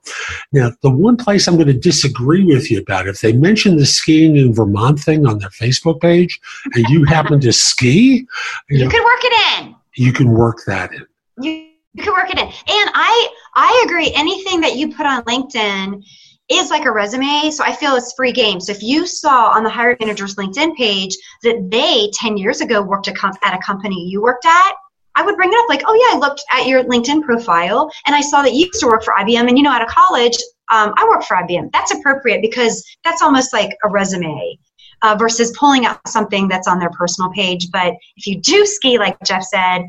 Now, 0.52 0.72
the 0.82 0.90
one 0.90 1.16
place 1.16 1.46
I'm 1.46 1.56
going 1.56 1.66
to 1.66 1.72
disagree 1.72 2.44
with 2.44 2.70
you 2.70 2.80
about, 2.80 3.08
if 3.08 3.20
they 3.20 3.32
mention 3.32 3.76
the 3.76 3.86
skiing 3.86 4.36
in 4.36 4.54
Vermont 4.54 5.00
thing 5.00 5.26
on 5.26 5.38
their 5.38 5.50
Facebook 5.50 6.00
page 6.00 6.40
and 6.74 6.84
you 6.88 7.04
happen 7.04 7.40
to 7.40 7.52
ski, 7.52 8.26
you, 8.68 8.78
you 8.78 8.84
know, 8.84 8.90
can 8.90 9.04
work 9.04 9.20
it 9.22 9.64
in. 9.64 9.74
You 9.94 10.12
can 10.12 10.30
work 10.30 10.60
that 10.66 10.92
in. 10.92 11.06
You 11.42 11.69
you 11.94 12.04
can 12.04 12.12
work 12.12 12.30
it 12.30 12.38
in. 12.38 12.46
And 12.46 12.90
I 12.94 13.28
I 13.54 13.82
agree. 13.86 14.12
Anything 14.14 14.60
that 14.60 14.76
you 14.76 14.94
put 14.94 15.06
on 15.06 15.22
LinkedIn 15.24 16.04
is 16.50 16.70
like 16.70 16.84
a 16.84 16.90
resume, 16.90 17.50
so 17.50 17.64
I 17.64 17.72
feel 17.72 17.94
it's 17.94 18.12
free 18.14 18.32
game. 18.32 18.60
So 18.60 18.72
if 18.72 18.82
you 18.82 19.06
saw 19.06 19.50
on 19.50 19.62
the 19.62 19.70
hiring 19.70 19.98
manager's 20.00 20.34
LinkedIn 20.34 20.76
page 20.76 21.16
that 21.42 21.70
they 21.70 22.10
10 22.14 22.36
years 22.36 22.60
ago 22.60 22.82
worked 22.82 23.08
at 23.08 23.14
a 23.54 23.58
company 23.58 24.08
you 24.08 24.20
worked 24.20 24.46
at, 24.46 24.72
I 25.14 25.24
would 25.24 25.36
bring 25.36 25.52
it 25.52 25.58
up 25.58 25.68
like, 25.68 25.82
oh 25.86 25.94
yeah, 25.94 26.16
I 26.16 26.18
looked 26.18 26.42
at 26.52 26.66
your 26.66 26.84
LinkedIn 26.84 27.22
profile 27.22 27.90
and 28.06 28.14
I 28.14 28.20
saw 28.20 28.42
that 28.42 28.52
you 28.52 28.66
used 28.66 28.80
to 28.80 28.86
work 28.86 29.04
for 29.04 29.14
IBM 29.14 29.48
and 29.48 29.56
you 29.56 29.62
know 29.62 29.70
out 29.70 29.82
of 29.82 29.88
college, 29.88 30.36
um, 30.72 30.92
I 30.96 31.06
work 31.08 31.24
for 31.24 31.36
IBM. 31.36 31.70
That's 31.72 31.92
appropriate 31.92 32.42
because 32.42 32.84
that's 33.04 33.22
almost 33.22 33.52
like 33.52 33.70
a 33.84 33.88
resume. 33.88 34.58
Uh, 35.02 35.16
versus 35.18 35.56
pulling 35.58 35.86
out 35.86 35.98
something 36.06 36.46
that's 36.46 36.68
on 36.68 36.78
their 36.78 36.90
personal 36.90 37.30
page. 37.30 37.70
But 37.72 37.94
if 38.18 38.26
you 38.26 38.38
do 38.38 38.66
ski, 38.66 38.98
like 38.98 39.16
Jeff 39.24 39.42
said, 39.42 39.80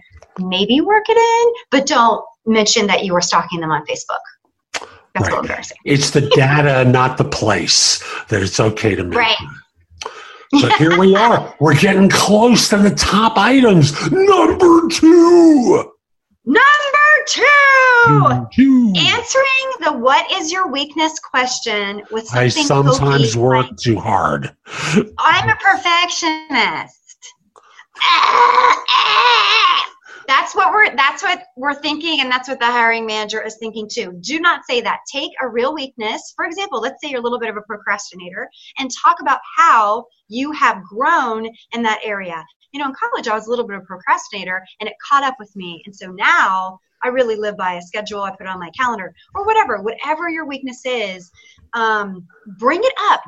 maybe 0.42 0.82
work 0.82 1.06
it 1.08 1.18
in, 1.18 1.54
but 1.72 1.88
don't 1.88 2.24
mention 2.46 2.88
that 2.88 3.06
you 3.06 3.14
were 3.14 3.22
stalking 3.22 3.60
them 3.60 3.72
on 3.72 3.86
Facebook. 3.86 4.20
That's 4.74 4.88
right. 5.16 5.20
a 5.20 5.24
little 5.24 5.40
embarrassing. 5.42 5.78
It's 5.86 6.12
the 6.12 6.22
data, 6.22 6.86
not 6.90 7.18
the 7.18 7.26
place, 7.26 8.00
that 8.30 8.42
it's 8.42 8.60
okay 8.60 8.96
to 8.96 9.04
mention. 9.04 9.18
Right. 9.18 9.38
So 10.60 10.68
here 10.78 11.00
we 11.00 11.16
are. 11.16 11.56
We're 11.62 11.78
getting 11.78 12.10
close 12.10 12.68
to 12.70 12.78
the 12.78 12.92
top 12.92 13.38
items. 13.38 13.94
Number 14.12 14.88
two. 14.90 15.94
Number 16.44 16.60
two. 17.28 18.48
two. 18.54 18.94
Answering 18.98 19.72
the 19.80 19.94
what 19.94 20.30
is 20.34 20.52
your 20.52 20.70
weakness 20.70 21.20
question 21.20 22.02
with 22.12 22.28
something 22.28 22.44
I 22.44 22.50
sometimes 22.50 23.38
work 23.38 23.68
like, 23.68 23.78
too 23.78 23.98
hard. 23.98 24.54
I'm 25.20 25.50
a 25.50 25.56
perfectionist. 25.56 26.98
Ah, 28.04 28.84
ah 28.90 29.91
that's 30.28 30.56
what 30.56 30.72
we're 30.72 30.96
that's 30.96 31.24
what 31.24 31.44
we're 31.56 31.74
thinking 31.74 32.22
and 32.22 32.32
that's 32.32 32.48
what 32.48 32.60
the 32.60 32.66
hiring 32.66 33.06
manager 33.06 33.42
is 33.42 33.58
thinking 33.58 33.88
too. 33.92 34.18
Do 34.22 34.40
not 34.40 34.62
say 34.66 34.82
that. 34.82 35.00
Take 35.12 35.32
a 35.42 35.48
real 35.48 35.74
weakness. 35.74 36.34
For 36.36 36.46
example 36.46 36.82
let's 36.82 37.02
say 37.02 37.10
you're 37.10 37.20
a 37.20 37.24
little 37.24 37.40
bit 37.40 37.50
of 37.50 37.58
a 37.58 37.62
procrastinator 37.62 38.50
and 38.78 38.90
talk 39.02 39.18
about 39.22 39.40
how 39.58 40.06
you 40.28 40.52
have 40.52 40.84
grown 40.84 41.48
in 41.74 41.84
that 41.84 42.00
area. 42.04 42.44
You 42.72 42.80
know 42.80 42.88
in 42.88 42.94
college 42.94 43.28
i 43.28 43.36
was 43.36 43.48
a 43.48 43.50
little 43.50 43.68
bit 43.68 43.76
of 43.78 43.84
a 43.84 43.86
procrastinator 43.86 44.64
and 44.80 44.88
it 44.88 44.96
caught 45.08 45.24
up 45.24 45.36
with 45.40 45.54
me 45.56 45.82
and 45.86 45.94
so 45.94 46.12
now 46.12 46.80
i 47.04 47.10
really 47.10 47.36
live 47.36 47.58
by 47.58 47.74
a 47.74 47.82
schedule. 47.82 48.22
I 48.22 48.32
put 48.32 48.48
on 48.48 48.60
my 48.60 48.70
calendar 48.78 49.14
or 49.36 49.46
whatever 49.46 49.82
whatever 49.82 50.30
your 50.30 50.46
weakness 50.46 50.82
is 50.86 51.32
um, 51.74 52.28
bring 52.58 52.82
it 52.84 52.94
up. 53.12 53.22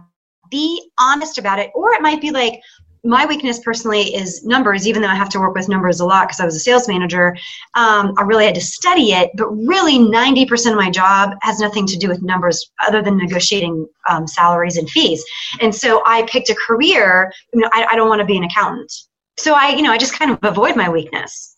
Be 0.51 0.89
honest 0.99 1.37
about 1.37 1.59
it. 1.59 1.71
Or 1.73 1.93
it 1.93 2.01
might 2.01 2.21
be 2.21 2.31
like 2.31 2.61
my 3.03 3.25
weakness 3.25 3.59
personally 3.59 4.15
is 4.15 4.45
numbers, 4.45 4.87
even 4.87 5.01
though 5.01 5.09
I 5.09 5.15
have 5.15 5.29
to 5.29 5.39
work 5.39 5.55
with 5.55 5.67
numbers 5.67 5.99
a 5.99 6.05
lot 6.05 6.27
because 6.27 6.39
I 6.39 6.45
was 6.45 6.55
a 6.55 6.59
sales 6.59 6.87
manager. 6.87 7.35
Um, 7.75 8.13
I 8.17 8.21
really 8.23 8.45
had 8.45 8.55
to 8.55 8.61
study 8.61 9.11
it, 9.11 9.31
but 9.35 9.49
really 9.49 9.97
90% 9.99 10.71
of 10.71 10.77
my 10.77 10.89
job 10.89 11.35
has 11.41 11.59
nothing 11.59 11.85
to 11.87 11.97
do 11.97 12.07
with 12.07 12.21
numbers 12.21 12.71
other 12.87 13.01
than 13.01 13.17
negotiating 13.17 13.87
um, 14.09 14.25
salaries 14.25 14.77
and 14.77 14.89
fees. 14.89 15.23
And 15.59 15.75
so 15.75 16.01
I 16.05 16.23
picked 16.23 16.49
a 16.49 16.55
career, 16.55 17.31
you 17.53 17.61
know, 17.61 17.69
I, 17.73 17.87
I 17.91 17.95
don't 17.95 18.07
want 18.07 18.19
to 18.19 18.25
be 18.25 18.37
an 18.37 18.45
accountant. 18.45 18.91
So 19.37 19.53
I, 19.53 19.69
you 19.69 19.81
know, 19.81 19.91
I 19.91 19.97
just 19.97 20.17
kind 20.17 20.31
of 20.31 20.39
avoid 20.43 20.77
my 20.77 20.87
weakness. 20.87 21.57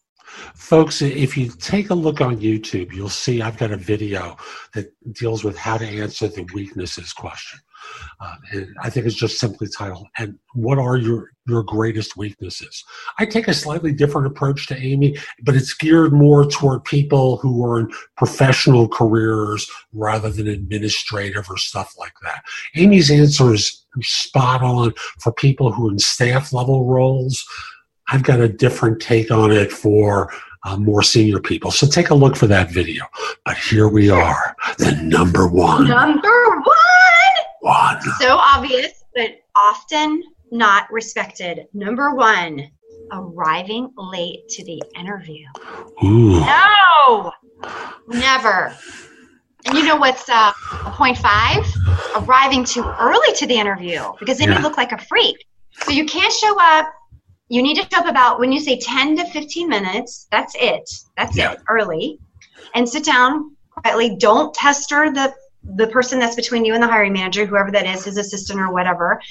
Folks, 0.55 1.01
if 1.01 1.38
you 1.38 1.49
take 1.49 1.91
a 1.91 1.93
look 1.93 2.21
on 2.21 2.38
YouTube, 2.38 2.91
you'll 2.91 3.08
see 3.08 3.41
I've 3.41 3.58
got 3.58 3.71
a 3.71 3.77
video 3.77 4.36
that 4.73 4.91
deals 5.13 5.43
with 5.43 5.58
how 5.58 5.77
to 5.77 5.86
answer 5.86 6.27
the 6.27 6.45
weaknesses 6.53 7.13
question. 7.13 7.60
Uh, 8.19 8.36
I 8.82 8.89
think 8.89 9.06
it's 9.06 9.15
just 9.15 9.39
simply 9.39 9.67
titled, 9.67 10.08
and 10.17 10.39
what 10.54 10.78
are 10.78 10.95
your, 10.95 11.32
your 11.48 11.63
greatest 11.63 12.15
weaknesses? 12.15 12.84
I 13.19 13.26
take 13.26 13.48
a 13.48 13.54
slightly 13.54 13.91
different 13.91 14.28
approach 14.28 14.67
to 14.67 14.78
Amy, 14.78 15.17
but 15.43 15.56
it's 15.56 15.74
geared 15.74 16.13
more 16.13 16.45
toward 16.45 16.86
people 16.86 17.38
who 17.38 17.65
are 17.65 17.82
in 17.82 17.91
professional 18.15 18.88
careers 18.88 19.69
rather 19.93 20.30
than 20.30 20.48
administrative 20.48 21.50
or 21.50 21.58
stuff 21.58 21.93
like 22.00 22.13
that. 22.24 22.43
Amy's 22.76 23.12
answer 23.12 23.54
is 23.54 23.86
spot 24.02 24.62
on 24.62 24.93
for 25.19 25.32
people 25.34 25.71
who 25.71 25.88
are 25.88 25.91
in 25.91 26.00
staff 26.00 26.54
level 26.54 26.86
roles. 26.86 27.45
I've 28.08 28.24
got 28.24 28.39
a 28.39 28.48
different 28.48 29.02
take 29.02 29.32
on 29.32 29.52
it 29.52 29.71
for 29.71 30.32
uh, 30.63 30.78
more 30.78 31.04
senior 31.04 31.39
people. 31.39 31.71
So 31.71 31.88
take 31.88 32.10
a 32.10 32.15
look 32.15 32.36
for 32.36 32.48
that 32.48 32.71
video. 32.71 33.06
But 33.45 33.58
here 33.58 33.88
we 33.88 34.10
are, 34.10 34.56
the 34.78 34.91
number 35.02 35.48
one. 35.48 35.88
Number 35.88 36.50
one 36.50 37.35
one. 37.65 38.01
So 38.19 38.38
obvious, 38.38 39.04
but 39.15 39.39
often 39.56 40.23
not 40.51 40.91
respected. 40.91 41.67
Number 41.73 42.13
one, 42.13 42.69
arriving 43.12 43.91
late 43.97 44.47
to 44.49 44.63
the 44.63 44.82
interview. 44.97 45.45
Ooh. 46.04 46.39
No, 46.41 47.32
never. 48.08 48.75
And 49.65 49.75
you 49.75 49.84
know 49.84 49.95
what's 49.95 50.30
uh, 50.30 50.54
point 50.93 51.17
five? 51.17 51.65
Arriving 52.15 52.63
too 52.63 52.86
early 52.99 53.34
to 53.36 53.47
the 53.47 53.56
interview 53.56 54.04
because 54.19 54.38
then 54.38 54.49
yeah. 54.49 54.58
you 54.58 54.63
look 54.63 54.78
like 54.78 54.91
a 54.91 54.99
freak. 54.99 55.36
So 55.71 55.91
you 55.91 56.06
can't 56.06 56.32
show 56.32 56.56
up. 56.60 56.88
You 57.49 57.63
need 57.63 57.75
to 57.75 57.88
show 57.91 57.99
up 57.99 58.08
about 58.08 58.39
when 58.39 58.51
you 58.51 58.60
say 58.60 58.80
10 58.80 59.17
to 59.17 59.25
15 59.25 59.67
minutes. 59.67 60.28
That's 60.32 60.56
it. 60.60 60.89
That's 61.17 61.36
yeah. 61.36 61.54
it. 61.54 61.60
Early, 61.67 62.19
and 62.75 62.88
sit 62.88 63.04
down 63.04 63.56
quietly. 63.71 64.15
Don't 64.17 64.54
tester 64.54 65.12
the 65.12 65.34
the 65.75 65.88
person 65.88 66.19
that's 66.19 66.36
between 66.36 66.65
you 66.65 66.73
and 66.73 66.84
the 66.84 66.88
hiring 66.88 67.13
manager, 67.13 67.45
whoever 67.45 67.71
that 67.71 67.86
is, 67.86 68.06
his 68.06 68.17
assistant 68.17 68.60
or 68.60 68.71
whatever, 68.71 69.21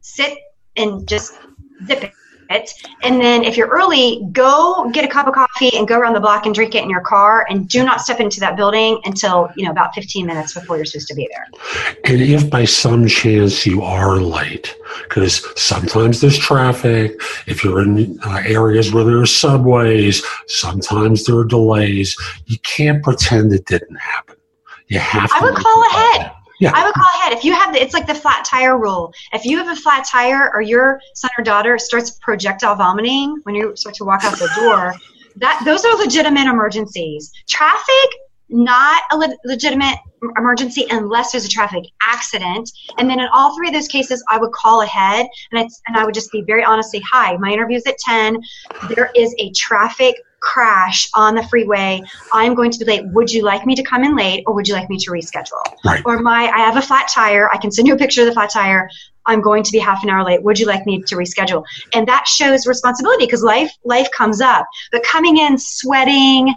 sit 0.00 0.38
and 0.76 1.06
just 1.06 1.34
zip 1.86 2.12
it. 2.50 2.72
And 3.02 3.20
then 3.20 3.44
if 3.44 3.58
you're 3.58 3.68
early, 3.68 4.26
go 4.32 4.88
get 4.90 5.04
a 5.04 5.08
cup 5.08 5.26
of 5.26 5.34
coffee 5.34 5.76
and 5.76 5.86
go 5.86 5.98
around 5.98 6.14
the 6.14 6.20
block 6.20 6.46
and 6.46 6.54
drink 6.54 6.74
it 6.74 6.82
in 6.82 6.88
your 6.88 7.02
car 7.02 7.46
and 7.50 7.68
do 7.68 7.84
not 7.84 8.00
step 8.00 8.20
into 8.20 8.40
that 8.40 8.56
building 8.56 8.98
until, 9.04 9.50
you 9.54 9.66
know, 9.66 9.70
about 9.70 9.94
15 9.94 10.24
minutes 10.24 10.54
before 10.54 10.76
you're 10.76 10.86
supposed 10.86 11.08
to 11.08 11.14
be 11.14 11.28
there. 11.30 11.46
And 12.04 12.22
if 12.22 12.48
by 12.48 12.64
some 12.64 13.06
chance 13.06 13.66
you 13.66 13.82
are 13.82 14.16
late, 14.16 14.74
because 15.02 15.46
sometimes 15.60 16.22
there's 16.22 16.38
traffic, 16.38 17.20
if 17.46 17.62
you're 17.62 17.82
in 17.82 18.18
uh, 18.24 18.42
areas 18.46 18.94
where 18.94 19.04
there 19.04 19.18
are 19.18 19.26
subways, 19.26 20.24
sometimes 20.46 21.24
there 21.24 21.36
are 21.36 21.44
delays, 21.44 22.16
you 22.46 22.58
can't 22.60 23.02
pretend 23.02 23.52
it 23.52 23.66
didn't 23.66 23.96
happen. 23.96 24.37
You 24.88 24.98
have. 24.98 25.30
I 25.32 25.40
would 25.40 25.54
call 25.54 25.84
ahead. 25.86 26.32
Yeah. 26.60 26.72
I 26.74 26.84
would 26.84 26.94
call 26.94 27.06
ahead. 27.20 27.32
If 27.32 27.44
you 27.44 27.52
have 27.52 27.72
the, 27.72 27.80
it's 27.80 27.94
like 27.94 28.06
the 28.06 28.14
flat 28.14 28.44
tire 28.44 28.78
rule. 28.78 29.12
If 29.32 29.44
you 29.44 29.58
have 29.58 29.68
a 29.68 29.80
flat 29.80 30.06
tire 30.10 30.50
or 30.52 30.60
your 30.60 31.00
son 31.14 31.30
or 31.38 31.44
daughter 31.44 31.78
starts 31.78 32.18
projectile 32.20 32.74
vomiting 32.74 33.38
when 33.44 33.54
you 33.54 33.76
start 33.76 33.94
to 33.96 34.04
walk 34.04 34.24
out 34.24 34.36
the 34.38 34.50
door, 34.56 34.94
that 35.36 35.62
those 35.64 35.84
are 35.84 35.96
legitimate 35.96 36.48
emergencies. 36.48 37.32
Traffic, 37.48 38.10
not 38.48 39.02
a 39.12 39.16
le- 39.16 39.36
legitimate 39.44 39.98
emergency 40.36 40.86
unless 40.90 41.30
there's 41.30 41.44
a 41.44 41.48
traffic 41.48 41.84
accident. 42.02 42.68
And 42.98 43.08
then 43.08 43.20
in 43.20 43.28
all 43.32 43.54
three 43.54 43.68
of 43.68 43.74
those 43.74 43.86
cases, 43.86 44.24
I 44.28 44.38
would 44.38 44.50
call 44.50 44.82
ahead 44.82 45.26
and, 45.52 45.64
it's, 45.64 45.80
and 45.86 45.96
I 45.96 46.04
would 46.04 46.14
just 46.14 46.32
be 46.32 46.42
very 46.42 46.64
honest, 46.64 46.90
say, 46.90 47.00
hi, 47.08 47.36
my 47.36 47.52
interview's 47.52 47.86
at 47.86 47.98
10. 47.98 48.38
There 48.88 49.10
is 49.14 49.32
a 49.38 49.52
traffic 49.52 50.16
crash 50.40 51.08
on 51.14 51.34
the 51.34 51.42
freeway. 51.48 52.00
I'm 52.32 52.54
going 52.54 52.70
to 52.70 52.78
be 52.78 52.84
late. 52.84 53.06
Would 53.08 53.32
you 53.32 53.42
like 53.44 53.66
me 53.66 53.74
to 53.74 53.82
come 53.82 54.04
in 54.04 54.16
late 54.16 54.44
or 54.46 54.54
would 54.54 54.68
you 54.68 54.74
like 54.74 54.88
me 54.88 54.98
to 54.98 55.10
reschedule? 55.10 55.62
Right. 55.84 56.02
Or 56.04 56.18
my 56.20 56.48
I 56.48 56.60
have 56.60 56.76
a 56.76 56.82
flat 56.82 57.08
tire. 57.08 57.50
I 57.52 57.58
can 57.58 57.70
send 57.70 57.88
you 57.88 57.94
a 57.94 57.98
picture 57.98 58.22
of 58.22 58.26
the 58.26 58.32
flat 58.32 58.50
tire. 58.50 58.88
I'm 59.26 59.40
going 59.42 59.62
to 59.62 59.72
be 59.72 59.78
half 59.78 60.02
an 60.02 60.10
hour 60.10 60.24
late. 60.24 60.42
Would 60.42 60.58
you 60.58 60.66
like 60.66 60.86
me 60.86 61.02
to 61.02 61.16
reschedule? 61.16 61.64
And 61.92 62.08
that 62.08 62.26
shows 62.26 62.66
responsibility 62.66 63.26
because 63.26 63.42
life 63.42 63.70
life 63.84 64.08
comes 64.10 64.40
up. 64.40 64.66
But 64.90 65.02
coming 65.02 65.38
in 65.38 65.58
sweating 65.58 66.54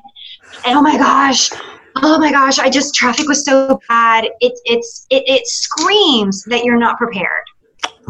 and 0.66 0.78
oh 0.78 0.82
my 0.82 0.98
gosh, 0.98 1.52
oh 1.98 2.18
my 2.20 2.32
gosh, 2.32 2.60
I 2.60 2.70
just 2.70 2.96
traffic 2.96 3.28
was 3.28 3.44
so 3.44 3.80
bad. 3.88 4.26
It 4.40 4.54
it's 4.66 5.06
it, 5.10 5.24
it 5.28 5.48
screams 5.48 6.44
that 6.46 6.64
you're 6.64 6.80
not 6.80 6.98
prepared. 6.98 7.46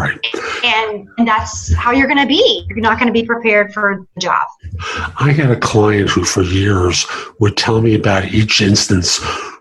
Right. 0.02 0.26
And, 0.64 1.08
and 1.18 1.28
that's 1.28 1.74
how 1.76 1.92
you're 1.92 2.08
going 2.08 2.20
to 2.20 2.28
be. 2.28 2.66
You're 2.70 2.80
not 2.80 2.98
going 2.98 3.08
to 3.08 3.14
be 3.14 3.26
prepared 3.26 3.74
for 3.74 4.06
the 4.16 4.22
job. 4.22 4.48
I 5.20 5.32
had 5.32 5.52
a 5.52 5.60
client 5.60 6.10
who, 6.10 6.24
for 6.24 6.42
years, 6.42 7.06
would 7.40 7.58
tell 7.58 7.82
me 7.82 7.96
about 7.96 8.26
each 8.26 8.62
instance 8.62 9.20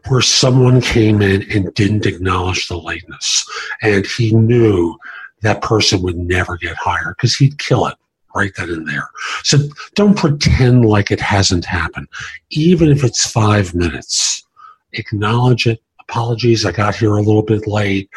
where 0.08 0.22
someone 0.22 0.80
came 0.80 1.20
in 1.22 1.42
and 1.50 1.74
didn't 1.74 2.06
acknowledge 2.06 2.68
the 2.68 2.76
lateness. 2.76 3.44
And 3.82 4.06
he 4.06 4.34
knew 4.34 4.96
that 5.42 5.62
person 5.62 6.02
would 6.02 6.16
never 6.16 6.56
get 6.56 6.76
hired 6.76 7.16
because 7.16 7.36
he'd 7.36 7.58
kill 7.58 7.86
it 7.86 7.96
right 8.34 8.52
then 8.56 8.70
and 8.70 8.88
there. 8.88 9.08
So 9.42 9.58
don't 9.94 10.16
pretend 10.16 10.84
like 10.84 11.10
it 11.10 11.20
hasn't 11.20 11.64
happened. 11.64 12.08
Even 12.50 12.88
if 12.88 13.04
it's 13.04 13.30
five 13.30 13.74
minutes, 13.74 14.44
acknowledge 14.92 15.66
it, 15.66 15.82
apologies, 16.10 16.66
I 16.66 16.72
got 16.72 16.96
here 16.96 17.14
a 17.14 17.22
little 17.22 17.42
bit 17.42 17.66
late, 17.66 18.10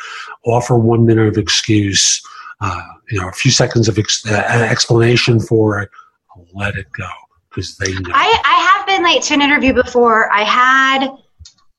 offer 0.45 0.77
one 0.77 1.05
minute 1.05 1.27
of 1.27 1.37
excuse, 1.37 2.21
uh, 2.59 2.81
you 3.09 3.21
know, 3.21 3.29
a 3.29 3.31
few 3.31 3.51
seconds 3.51 3.87
of 3.87 3.97
ex- 3.99 4.25
uh, 4.25 4.33
explanation 4.69 5.39
for 5.39 5.79
it, 5.79 5.89
let 6.53 6.75
it 6.75 6.91
go 6.91 7.07
because 7.49 7.77
they 7.77 7.91
know. 7.93 8.11
I, 8.13 8.41
I 8.43 8.77
have 8.77 8.87
been 8.87 9.03
late 9.03 9.21
to 9.23 9.35
an 9.35 9.41
interview 9.41 9.73
before. 9.73 10.31
I 10.31 10.41
had 10.41 11.09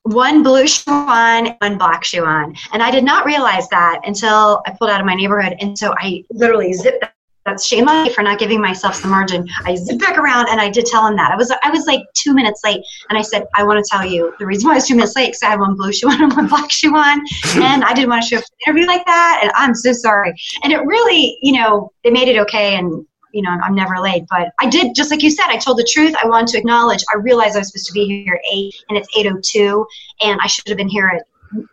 one 0.03 0.43
blue 0.43 0.67
shoe 0.67 0.91
on, 0.91 1.47
one 1.59 1.77
black 1.77 2.05
shoe 2.05 2.23
on. 2.23 2.55
And 2.71 2.81
I 2.81 2.91
did 2.91 3.03
not 3.03 3.25
realize 3.25 3.67
that 3.69 4.01
until 4.05 4.61
I 4.65 4.71
pulled 4.71 4.91
out 4.91 5.01
of 5.01 5.05
my 5.05 5.15
neighborhood. 5.15 5.55
And 5.59 5.77
so 5.77 5.93
I 5.97 6.23
literally 6.31 6.71
zipped 6.73 7.03
that's 7.45 7.65
shame 7.65 7.87
on 7.87 8.05
me 8.05 8.13
for 8.13 8.21
not 8.23 8.39
giving 8.39 8.59
myself 8.59 8.95
some 8.95 9.11
margin. 9.11 9.47
I 9.65 9.75
zipped 9.75 9.99
back 9.99 10.17
around 10.17 10.49
and 10.49 10.59
I 10.59 10.69
did 10.69 10.85
tell 10.85 11.05
him 11.05 11.15
that. 11.17 11.31
I 11.31 11.35
was 11.35 11.51
I 11.63 11.69
was 11.69 11.85
like 11.85 12.01
two 12.13 12.33
minutes 12.33 12.61
late 12.63 12.81
and 13.09 13.17
I 13.17 13.21
said, 13.21 13.45
I 13.55 13.63
want 13.63 13.83
to 13.83 13.89
tell 13.89 14.05
you 14.05 14.33
the 14.39 14.45
reason 14.45 14.67
why 14.67 14.73
I 14.73 14.75
was 14.77 14.87
two 14.87 14.95
minutes 14.95 15.15
late 15.15 15.27
because 15.27 15.43
I 15.43 15.49
had 15.51 15.59
one 15.59 15.75
blue 15.75 15.93
shoe 15.93 16.09
on 16.09 16.23
and 16.23 16.33
one 16.33 16.47
black 16.49 16.71
shoe 16.71 16.95
on 16.95 17.21
and 17.55 17.83
I 17.83 17.93
didn't 17.93 18.09
want 18.09 18.23
to 18.23 18.29
show 18.29 18.37
up 18.37 18.43
for 18.43 18.53
an 18.53 18.77
interview 18.77 18.87
like 18.87 19.05
that 19.05 19.39
and 19.43 19.51
I'm 19.55 19.75
so 19.75 19.93
sorry. 19.93 20.33
And 20.63 20.73
it 20.73 20.79
really, 20.85 21.37
you 21.41 21.53
know, 21.53 21.91
they 22.03 22.11
made 22.11 22.27
it 22.27 22.37
okay 22.39 22.75
and 22.75 23.05
you 23.31 23.41
know, 23.41 23.49
I'm 23.49 23.75
never 23.75 23.99
late. 23.99 24.23
But 24.29 24.53
I 24.61 24.69
did, 24.69 24.95
just 24.95 25.11
like 25.11 25.21
you 25.21 25.29
said, 25.29 25.47
I 25.47 25.57
told 25.57 25.77
the 25.77 25.87
truth. 25.91 26.15
I 26.23 26.25
wanted 26.25 26.47
to 26.53 26.57
acknowledge. 26.57 27.03
I 27.13 27.17
realized 27.17 27.57
I 27.57 27.59
was 27.59 27.67
supposed 27.67 27.87
to 27.87 27.91
be 27.91 28.23
here 28.23 28.35
at 28.35 28.53
eight, 28.53 28.73
and 28.87 28.97
it's 28.97 29.13
8.02 29.13 29.85
and 30.21 30.39
I 30.41 30.47
should 30.47 30.67
have 30.67 30.77
been 30.77 30.87
here 30.87 31.07
at, 31.07 31.23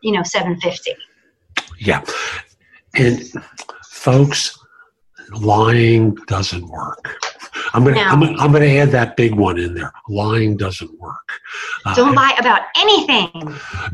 you 0.00 0.12
know, 0.12 0.22
seven 0.22 0.60
fifty. 0.60 0.92
Yeah, 1.78 2.04
and 2.94 3.22
folks, 3.84 4.58
lying 5.40 6.14
doesn't 6.26 6.66
work. 6.68 7.16
I'm 7.74 7.84
gonna, 7.84 7.96
no. 7.96 8.02
I'm, 8.02 8.20
gonna, 8.20 8.38
I'm 8.38 8.52
gonna 8.52 8.66
add 8.66 8.90
that 8.90 9.16
big 9.16 9.34
one 9.34 9.58
in 9.58 9.74
there. 9.74 9.92
Lying 10.08 10.56
doesn't 10.56 10.98
work. 10.98 11.32
Uh, 11.84 11.94
Don't 11.94 12.14
lie 12.14 12.34
about 12.38 12.62
anything. 12.76 13.30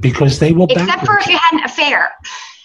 Because 0.01 0.39
they 0.39 0.53
will. 0.53 0.67
Except 0.69 1.07
for 1.07 1.19
if 1.19 1.27
you 1.27 1.37
had 1.37 1.59
an 1.59 1.65
affair. 1.65 2.11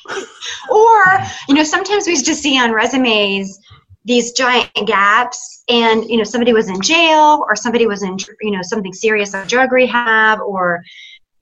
or 0.69 1.03
you 1.47 1.55
know, 1.55 1.63
sometimes 1.63 2.07
we 2.07 2.15
just 2.15 2.41
see 2.41 2.59
on 2.59 2.71
resumes 2.71 3.59
these 4.05 4.33
giant 4.33 4.69
gaps, 4.85 5.63
and 5.69 6.09
you 6.09 6.17
know, 6.17 6.23
somebody 6.23 6.53
was 6.53 6.67
in 6.67 6.81
jail, 6.81 7.45
or 7.47 7.55
somebody 7.55 7.87
was 7.87 8.03
in 8.03 8.17
you 8.41 8.51
know 8.51 8.61
something 8.61 8.93
serious, 8.93 9.33
like 9.33 9.47
drug 9.47 9.71
rehab, 9.71 10.39
or 10.41 10.83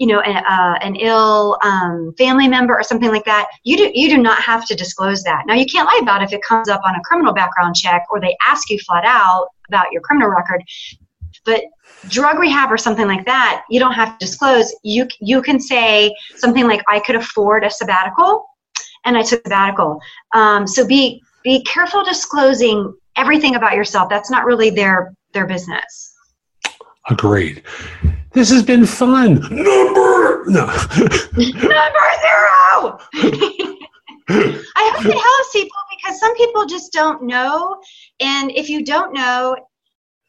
you 0.01 0.07
know, 0.07 0.19
a, 0.19 0.31
uh, 0.31 0.79
an 0.81 0.95
ill 0.95 1.59
um, 1.61 2.11
family 2.17 2.47
member 2.47 2.73
or 2.73 2.81
something 2.81 3.09
like 3.09 3.23
that, 3.25 3.47
you 3.63 3.77
do 3.77 3.91
you 3.93 4.09
do 4.09 4.17
not 4.17 4.41
have 4.41 4.65
to 4.65 4.73
disclose 4.73 5.21
that. 5.21 5.43
Now 5.45 5.53
you 5.53 5.67
can't 5.67 5.85
lie 5.85 5.99
about 6.01 6.23
it 6.23 6.25
if 6.25 6.33
it 6.33 6.41
comes 6.41 6.69
up 6.69 6.81
on 6.83 6.95
a 6.95 7.01
criminal 7.01 7.33
background 7.33 7.75
check 7.75 8.07
or 8.09 8.19
they 8.19 8.35
ask 8.47 8.71
you 8.71 8.79
flat 8.79 9.05
out 9.05 9.49
about 9.67 9.91
your 9.91 10.01
criminal 10.01 10.31
record. 10.31 10.63
But 11.45 11.65
drug 12.07 12.39
rehab 12.39 12.71
or 12.71 12.79
something 12.79 13.05
like 13.05 13.27
that, 13.27 13.63
you 13.69 13.79
don't 13.79 13.93
have 13.93 14.17
to 14.17 14.25
disclose. 14.25 14.73
You 14.81 15.07
you 15.19 15.39
can 15.43 15.59
say 15.59 16.11
something 16.35 16.65
like, 16.65 16.81
"I 16.89 16.99
could 17.01 17.15
afford 17.15 17.63
a 17.63 17.69
sabbatical," 17.69 18.47
and 19.05 19.15
I 19.15 19.21
took 19.21 19.43
sabbatical. 19.43 19.99
Um, 20.33 20.65
so 20.65 20.83
be 20.83 21.21
be 21.43 21.63
careful 21.65 22.03
disclosing 22.03 22.91
everything 23.17 23.53
about 23.53 23.75
yourself. 23.75 24.09
That's 24.09 24.31
not 24.31 24.45
really 24.45 24.71
their 24.71 25.13
their 25.33 25.45
business. 25.45 26.15
Agreed. 27.07 27.61
This 28.33 28.49
has 28.51 28.63
been 28.63 28.85
fun. 28.85 29.35
Number 29.49 30.43
no. 30.47 30.65
Number 30.65 32.05
zero. 32.21 32.99
I 34.29 34.91
hope 34.93 35.05
it 35.05 35.13
helps 35.13 35.51
people 35.53 35.77
because 35.89 36.19
some 36.19 36.35
people 36.35 36.65
just 36.65 36.93
don't 36.93 37.23
know. 37.23 37.77
And 38.21 38.51
if 38.51 38.69
you 38.69 38.83
don't 38.83 39.13
know, 39.13 39.55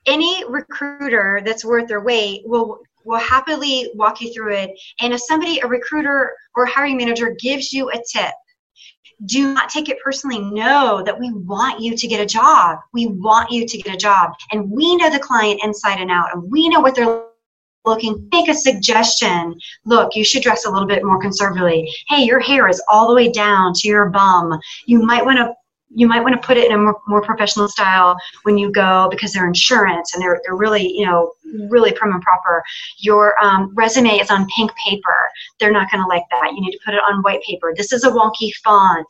any 0.06 0.44
recruiter 0.48 1.40
that's 1.44 1.64
worth 1.64 1.88
their 1.88 2.00
weight 2.00 2.42
will 2.44 2.80
will 3.04 3.18
happily 3.18 3.90
walk 3.94 4.20
you 4.20 4.32
through 4.32 4.54
it. 4.54 4.70
And 5.00 5.12
if 5.12 5.20
somebody, 5.20 5.58
a 5.60 5.66
recruiter 5.66 6.32
or 6.54 6.64
a 6.64 6.70
hiring 6.70 6.96
manager 6.96 7.34
gives 7.40 7.72
you 7.72 7.90
a 7.90 8.00
tip, 8.12 8.32
do 9.26 9.54
not 9.54 9.70
take 9.70 9.88
it 9.88 9.98
personally. 10.02 10.38
Know 10.38 11.02
that 11.04 11.18
we 11.18 11.32
want 11.32 11.80
you 11.80 11.96
to 11.96 12.06
get 12.06 12.20
a 12.20 12.26
job. 12.26 12.78
We 12.92 13.06
want 13.06 13.50
you 13.50 13.66
to 13.66 13.78
get 13.78 13.94
a 13.94 13.96
job. 13.96 14.32
And 14.52 14.70
we 14.70 14.96
know 14.96 15.10
the 15.10 15.18
client 15.18 15.60
inside 15.64 16.00
and 16.00 16.10
out, 16.10 16.32
and 16.32 16.50
we 16.50 16.68
know 16.68 16.80
what 16.80 16.94
they're 16.94 17.24
looking, 17.84 18.28
make 18.32 18.48
a 18.48 18.54
suggestion. 18.54 19.54
Look, 19.84 20.14
you 20.14 20.24
should 20.24 20.42
dress 20.42 20.64
a 20.64 20.70
little 20.70 20.88
bit 20.88 21.04
more 21.04 21.20
conservatively. 21.20 21.90
Hey, 22.08 22.24
your 22.24 22.40
hair 22.40 22.68
is 22.68 22.82
all 22.90 23.08
the 23.08 23.14
way 23.14 23.30
down 23.30 23.72
to 23.74 23.88
your 23.88 24.10
bum. 24.10 24.58
You 24.86 25.02
might 25.02 25.24
want 25.24 25.38
to 25.38 25.54
you 25.94 26.06
might 26.06 26.22
want 26.22 26.34
to 26.34 26.46
put 26.46 26.56
it 26.56 26.66
in 26.66 26.72
a 26.72 26.78
more, 26.78 27.00
more, 27.06 27.22
professional 27.22 27.68
style 27.68 28.16
when 28.44 28.58
you 28.58 28.72
go 28.72 29.08
because 29.10 29.32
they're 29.32 29.46
insurance 29.46 30.14
and 30.14 30.22
they're, 30.22 30.40
they're 30.44 30.56
really 30.56 30.86
you 30.86 31.06
know 31.06 31.32
really 31.68 31.92
prim 31.92 32.12
and 32.12 32.22
proper 32.22 32.62
your 32.98 33.34
um, 33.42 33.72
resume 33.74 34.18
is 34.18 34.30
on 34.30 34.46
pink 34.56 34.70
paper 34.84 35.14
they're 35.60 35.72
not 35.72 35.90
going 35.90 36.02
to 36.02 36.08
like 36.08 36.24
that 36.30 36.52
you 36.54 36.60
need 36.60 36.72
to 36.72 36.78
put 36.84 36.94
it 36.94 37.00
on 37.08 37.22
white 37.22 37.42
paper 37.42 37.72
this 37.76 37.92
is 37.92 38.04
a 38.04 38.10
wonky 38.10 38.50
font 38.64 39.06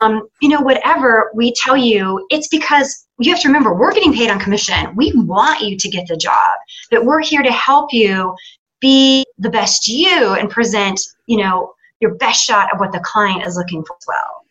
um, 0.00 0.26
you 0.40 0.48
know 0.48 0.60
whatever 0.60 1.30
we 1.34 1.52
tell 1.52 1.76
you 1.76 2.26
it's 2.30 2.48
because 2.48 3.06
you 3.26 3.32
have 3.32 3.42
to 3.42 3.48
remember 3.48 3.74
we're 3.74 3.92
getting 3.92 4.12
paid 4.12 4.30
on 4.30 4.38
commission 4.38 4.94
we 4.96 5.12
want 5.14 5.60
you 5.60 5.76
to 5.76 5.88
get 5.88 6.06
the 6.06 6.16
job 6.16 6.58
but 6.90 7.04
we're 7.04 7.20
here 7.20 7.42
to 7.42 7.52
help 7.52 7.92
you 7.92 8.34
be 8.80 9.24
the 9.38 9.50
best 9.50 9.88
you 9.88 10.34
and 10.34 10.50
present 10.50 11.00
you 11.26 11.36
know 11.36 11.72
your 12.00 12.14
best 12.16 12.44
shot 12.44 12.72
of 12.72 12.80
what 12.80 12.92
the 12.92 13.00
client 13.00 13.46
is 13.46 13.56
looking 13.56 13.84
for 13.84 13.96
as 13.96 14.04
well 14.06 14.42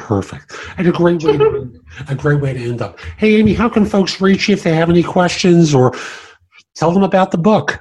Perfect. 0.00 0.54
And 0.78 0.88
a 0.88 0.92
great 0.92 1.22
way 1.22 1.36
to, 1.36 1.80
a 2.08 2.14
great 2.14 2.40
way 2.40 2.54
to 2.54 2.58
end 2.58 2.80
up. 2.80 2.98
Hey 3.18 3.36
Amy, 3.36 3.52
how 3.52 3.68
can 3.68 3.84
folks 3.84 4.20
reach 4.20 4.48
you 4.48 4.54
if 4.54 4.62
they 4.62 4.74
have 4.74 4.88
any 4.88 5.02
questions 5.02 5.74
or 5.74 5.92
tell 6.74 6.90
them 6.90 7.02
about 7.02 7.30
the 7.30 7.38
book? 7.38 7.78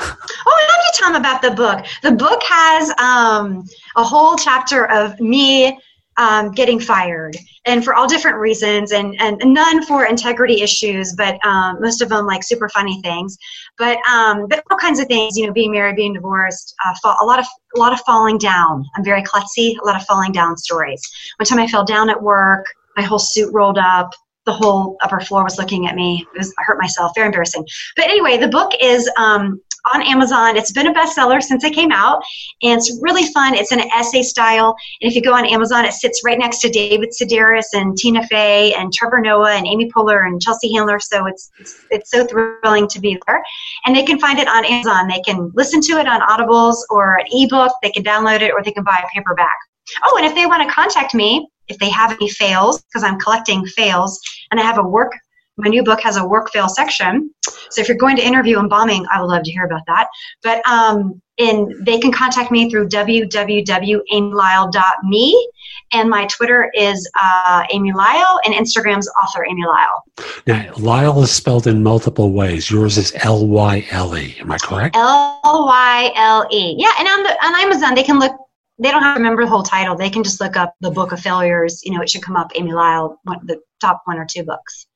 Oh, 0.00 0.06
I 0.46 0.66
love 0.68 0.92
to 0.92 0.98
tell 0.98 1.12
them 1.12 1.20
about 1.20 1.42
the 1.42 1.52
book. 1.52 1.86
The 2.02 2.12
book 2.12 2.42
has 2.42 2.90
um, 2.98 3.64
a 3.96 4.02
whole 4.02 4.36
chapter 4.36 4.90
of 4.90 5.18
me 5.20 5.78
um, 6.16 6.52
getting 6.52 6.80
fired, 6.80 7.36
and 7.64 7.84
for 7.84 7.94
all 7.94 8.08
different 8.08 8.36
reasons, 8.38 8.92
and, 8.92 9.14
and 9.20 9.38
none 9.44 9.84
for 9.84 10.06
integrity 10.06 10.62
issues, 10.62 11.14
but 11.16 11.44
um, 11.44 11.80
most 11.80 12.02
of 12.02 12.08
them 12.08 12.26
like 12.26 12.42
super 12.42 12.68
funny 12.68 13.00
things. 13.02 13.36
But 13.78 13.98
um, 14.08 14.46
but 14.48 14.62
all 14.70 14.76
kinds 14.78 15.00
of 15.00 15.06
things, 15.06 15.36
you 15.36 15.46
know, 15.46 15.52
being 15.52 15.72
married, 15.72 15.96
being 15.96 16.14
divorced, 16.14 16.74
uh, 16.84 16.94
fall, 17.02 17.16
a 17.20 17.24
lot 17.24 17.38
of 17.38 17.46
a 17.76 17.78
lot 17.78 17.92
of 17.92 18.00
falling 18.00 18.38
down. 18.38 18.84
I'm 18.96 19.04
very 19.04 19.22
klutzy. 19.22 19.78
A 19.80 19.86
lot 19.86 19.96
of 19.96 20.04
falling 20.06 20.32
down 20.32 20.56
stories. 20.56 21.00
One 21.38 21.46
time 21.46 21.58
I 21.58 21.66
fell 21.66 21.84
down 21.84 22.10
at 22.10 22.20
work. 22.20 22.66
My 22.96 23.02
whole 23.04 23.20
suit 23.20 23.52
rolled 23.52 23.78
up 23.78 24.10
the 24.46 24.52
whole 24.52 24.96
upper 25.02 25.20
floor 25.20 25.44
was 25.44 25.58
looking 25.58 25.86
at 25.86 25.94
me. 25.94 26.26
It 26.34 26.38
was, 26.38 26.52
I 26.58 26.62
hurt 26.64 26.80
myself. 26.80 27.12
Very 27.14 27.26
embarrassing. 27.26 27.66
But 27.96 28.06
anyway, 28.06 28.36
the 28.36 28.48
book 28.48 28.72
is 28.80 29.08
um, 29.16 29.60
on 29.94 30.02
Amazon. 30.02 30.56
It's 30.56 30.72
been 30.72 30.86
a 30.86 30.94
bestseller 30.94 31.42
since 31.42 31.64
it 31.64 31.72
came 31.72 31.92
out, 31.92 32.22
and 32.62 32.78
it's 32.78 32.98
really 33.00 33.26
fun. 33.32 33.54
It's 33.54 33.72
in 33.72 33.80
an 33.80 33.90
essay 33.90 34.22
style. 34.22 34.76
And 35.00 35.10
if 35.10 35.14
you 35.14 35.22
go 35.22 35.34
on 35.34 35.46
Amazon, 35.46 35.84
it 35.84 35.92
sits 35.92 36.22
right 36.24 36.38
next 36.38 36.60
to 36.60 36.68
David 36.68 37.10
Sedaris 37.10 37.66
and 37.72 37.96
Tina 37.96 38.26
Fey 38.26 38.74
and 38.74 38.92
Trevor 38.92 39.20
Noah 39.20 39.52
and 39.52 39.66
Amy 39.66 39.90
Poehler 39.90 40.26
and 40.26 40.40
Chelsea 40.40 40.72
Handler. 40.72 40.98
So 41.00 41.26
it's, 41.26 41.50
it's, 41.58 41.84
it's 41.90 42.10
so 42.10 42.26
thrilling 42.26 42.88
to 42.88 43.00
be 43.00 43.18
there. 43.26 43.42
And 43.86 43.94
they 43.94 44.04
can 44.04 44.18
find 44.18 44.38
it 44.38 44.48
on 44.48 44.64
Amazon. 44.64 45.08
They 45.08 45.20
can 45.20 45.50
listen 45.54 45.80
to 45.82 45.92
it 45.94 46.06
on 46.06 46.20
Audibles 46.20 46.76
or 46.90 47.16
an 47.16 47.26
ebook. 47.32 47.72
They 47.82 47.90
can 47.90 48.04
download 48.04 48.40
it 48.40 48.52
or 48.52 48.62
they 48.62 48.72
can 48.72 48.84
buy 48.84 49.02
a 49.02 49.08
paperback. 49.14 49.56
Oh, 50.04 50.16
and 50.16 50.26
if 50.26 50.34
they 50.34 50.46
want 50.46 50.66
to 50.66 50.74
contact 50.74 51.14
me, 51.14 51.48
if 51.68 51.78
they 51.78 51.90
have 51.90 52.12
any 52.12 52.28
fails, 52.28 52.82
because 52.82 53.02
I'm 53.02 53.18
collecting 53.18 53.64
fails, 53.64 54.20
and 54.50 54.60
I 54.60 54.64
have 54.64 54.78
a 54.78 54.82
work 54.82 55.12
my 55.60 55.68
new 55.68 55.82
book 55.82 56.00
has 56.00 56.16
a 56.16 56.26
work 56.26 56.50
fail 56.50 56.68
section. 56.68 57.32
So 57.70 57.80
if 57.80 57.88
you're 57.88 57.96
going 57.96 58.16
to 58.16 58.26
interview 58.26 58.58
embalming, 58.58 59.06
I 59.12 59.20
would 59.20 59.28
love 59.28 59.44
to 59.44 59.50
hear 59.50 59.64
about 59.64 59.82
that. 59.86 60.08
But 60.42 60.66
um, 60.66 61.20
and 61.40 61.74
they 61.84 61.98
can 61.98 62.12
contact 62.12 62.52
me 62.52 62.70
through 62.70 62.88
www.amylyle.me 62.88 65.48
And 65.92 66.10
my 66.10 66.26
Twitter 66.26 66.70
is 66.74 67.10
uh, 67.20 67.64
Amy 67.72 67.92
Lyle, 67.92 68.38
and 68.44 68.54
Instagram's 68.54 69.10
author 69.22 69.44
Amy 69.44 69.64
Lyle. 69.64 70.04
Now, 70.46 70.72
Lyle 70.76 71.20
is 71.22 71.32
spelled 71.32 71.66
in 71.66 71.82
multiple 71.82 72.30
ways. 72.32 72.70
Yours 72.70 72.96
is 72.98 73.12
L 73.24 73.46
Y 73.46 73.86
L 73.90 74.16
E. 74.16 74.36
Am 74.40 74.52
I 74.52 74.58
correct? 74.58 74.96
L 74.96 75.40
Y 75.42 76.12
L 76.14 76.46
E. 76.50 76.76
Yeah, 76.78 76.92
and 76.98 77.08
on 77.08 77.22
the 77.22 77.30
on 77.44 77.60
Amazon 77.60 77.94
they 77.94 78.04
can 78.04 78.18
look. 78.18 78.32
They 78.78 78.90
don't 78.90 79.02
have 79.02 79.16
to 79.16 79.20
remember 79.20 79.44
the 79.44 79.50
whole 79.50 79.62
title. 79.62 79.94
They 79.94 80.08
can 80.08 80.22
just 80.22 80.40
look 80.40 80.56
up 80.56 80.74
the 80.80 80.90
Book 80.90 81.12
of 81.12 81.20
Failures. 81.20 81.82
You 81.84 81.92
know, 81.92 82.00
it 82.00 82.08
should 82.08 82.22
come 82.22 82.36
up. 82.36 82.50
Amy 82.54 82.72
Lyle, 82.72 83.20
one, 83.24 83.40
the 83.44 83.60
top 83.80 84.00
one 84.06 84.18
or 84.18 84.24
two 84.24 84.42
books. 84.42 84.86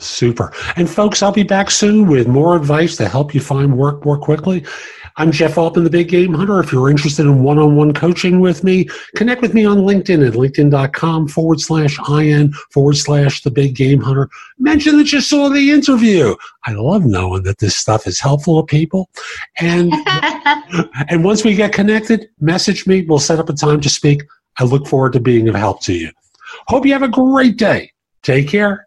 Super. 0.00 0.52
And 0.76 0.88
folks, 0.88 1.22
I'll 1.22 1.30
be 1.30 1.42
back 1.42 1.70
soon 1.70 2.08
with 2.08 2.26
more 2.26 2.56
advice 2.56 2.96
to 2.96 3.08
help 3.08 3.34
you 3.34 3.40
find 3.40 3.76
work 3.76 4.04
more 4.04 4.18
quickly. 4.18 4.64
I'm 5.16 5.30
Jeff 5.30 5.58
Altman, 5.58 5.84
the 5.84 5.90
Big 5.90 6.08
Game 6.08 6.32
Hunter. 6.32 6.58
If 6.60 6.72
you're 6.72 6.88
interested 6.88 7.26
in 7.26 7.42
one 7.42 7.58
on 7.58 7.76
one 7.76 7.92
coaching 7.92 8.40
with 8.40 8.64
me, 8.64 8.88
connect 9.16 9.42
with 9.42 9.52
me 9.52 9.66
on 9.66 9.78
LinkedIn 9.78 10.26
at 10.26 10.34
linkedin.com 10.34 11.28
forward 11.28 11.60
slash 11.60 11.98
IN 12.08 12.52
forward 12.70 12.96
slash 12.96 13.42
the 13.42 13.50
Big 13.50 13.76
Game 13.76 14.00
Hunter. 14.00 14.30
Mention 14.58 14.96
that 14.96 15.12
you 15.12 15.20
saw 15.20 15.50
the 15.50 15.70
interview. 15.70 16.34
I 16.64 16.72
love 16.72 17.04
knowing 17.04 17.42
that 17.42 17.58
this 17.58 17.76
stuff 17.76 18.06
is 18.06 18.20
helpful 18.20 18.62
to 18.62 18.66
people. 18.66 19.10
And, 19.60 19.92
and 21.10 21.24
once 21.24 21.44
we 21.44 21.54
get 21.54 21.72
connected, 21.72 22.30
message 22.40 22.86
me. 22.86 23.02
We'll 23.02 23.18
set 23.18 23.38
up 23.38 23.50
a 23.50 23.54
time 23.54 23.82
to 23.82 23.90
speak. 23.90 24.22
I 24.58 24.64
look 24.64 24.86
forward 24.86 25.12
to 25.12 25.20
being 25.20 25.48
of 25.48 25.54
help 25.54 25.82
to 25.82 25.92
you. 25.92 26.10
Hope 26.68 26.86
you 26.86 26.92
have 26.94 27.02
a 27.02 27.08
great 27.08 27.58
day. 27.58 27.92
Take 28.22 28.48
care. 28.48 28.86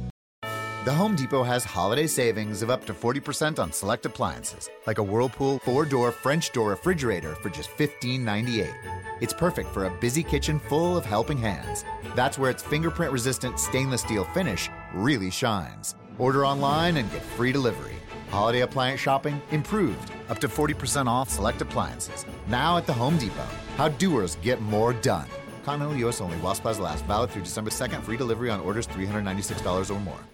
The 0.83 0.91
Home 0.91 1.15
Depot 1.15 1.43
has 1.43 1.63
holiday 1.63 2.07
savings 2.07 2.63
of 2.63 2.71
up 2.71 2.85
to 2.85 2.93
40% 2.95 3.59
on 3.59 3.71
select 3.71 4.07
appliances, 4.07 4.67
like 4.87 4.97
a 4.97 5.03
Whirlpool 5.03 5.59
four 5.59 5.85
door 5.85 6.11
French 6.11 6.51
door 6.53 6.69
refrigerator 6.69 7.35
for 7.35 7.49
just 7.49 7.69
$15.98. 7.77 8.73
It's 9.21 9.31
perfect 9.31 9.71
for 9.75 9.85
a 9.85 9.91
busy 9.99 10.23
kitchen 10.23 10.57
full 10.57 10.97
of 10.97 11.05
helping 11.05 11.37
hands. 11.37 11.85
That's 12.15 12.39
where 12.39 12.49
its 12.49 12.63
fingerprint 12.63 13.13
resistant 13.13 13.59
stainless 13.59 14.01
steel 14.01 14.23
finish 14.33 14.71
really 14.91 15.29
shines. 15.29 15.93
Order 16.17 16.47
online 16.47 16.97
and 16.97 17.11
get 17.11 17.21
free 17.21 17.51
delivery. 17.51 17.97
Holiday 18.31 18.61
appliance 18.61 18.99
shopping 18.99 19.39
improved, 19.51 20.11
up 20.29 20.39
to 20.39 20.47
40% 20.47 21.05
off 21.05 21.29
select 21.29 21.61
appliances. 21.61 22.25
Now 22.47 22.77
at 22.77 22.87
the 22.87 22.93
Home 22.93 23.19
Depot. 23.19 23.45
How 23.77 23.89
doers 23.89 24.35
get 24.41 24.59
more 24.61 24.93
done. 24.93 25.27
Continental 25.63 26.07
US 26.07 26.21
only 26.21 26.37
while 26.37 26.55
supplies 26.55 26.79
last. 26.79 27.05
Valid 27.05 27.29
through 27.29 27.43
December 27.43 27.69
2nd. 27.69 28.01
Free 28.01 28.17
delivery 28.17 28.49
on 28.49 28.59
orders 28.61 28.87
$396 28.87 29.91
or 29.95 29.99
more. 29.99 30.30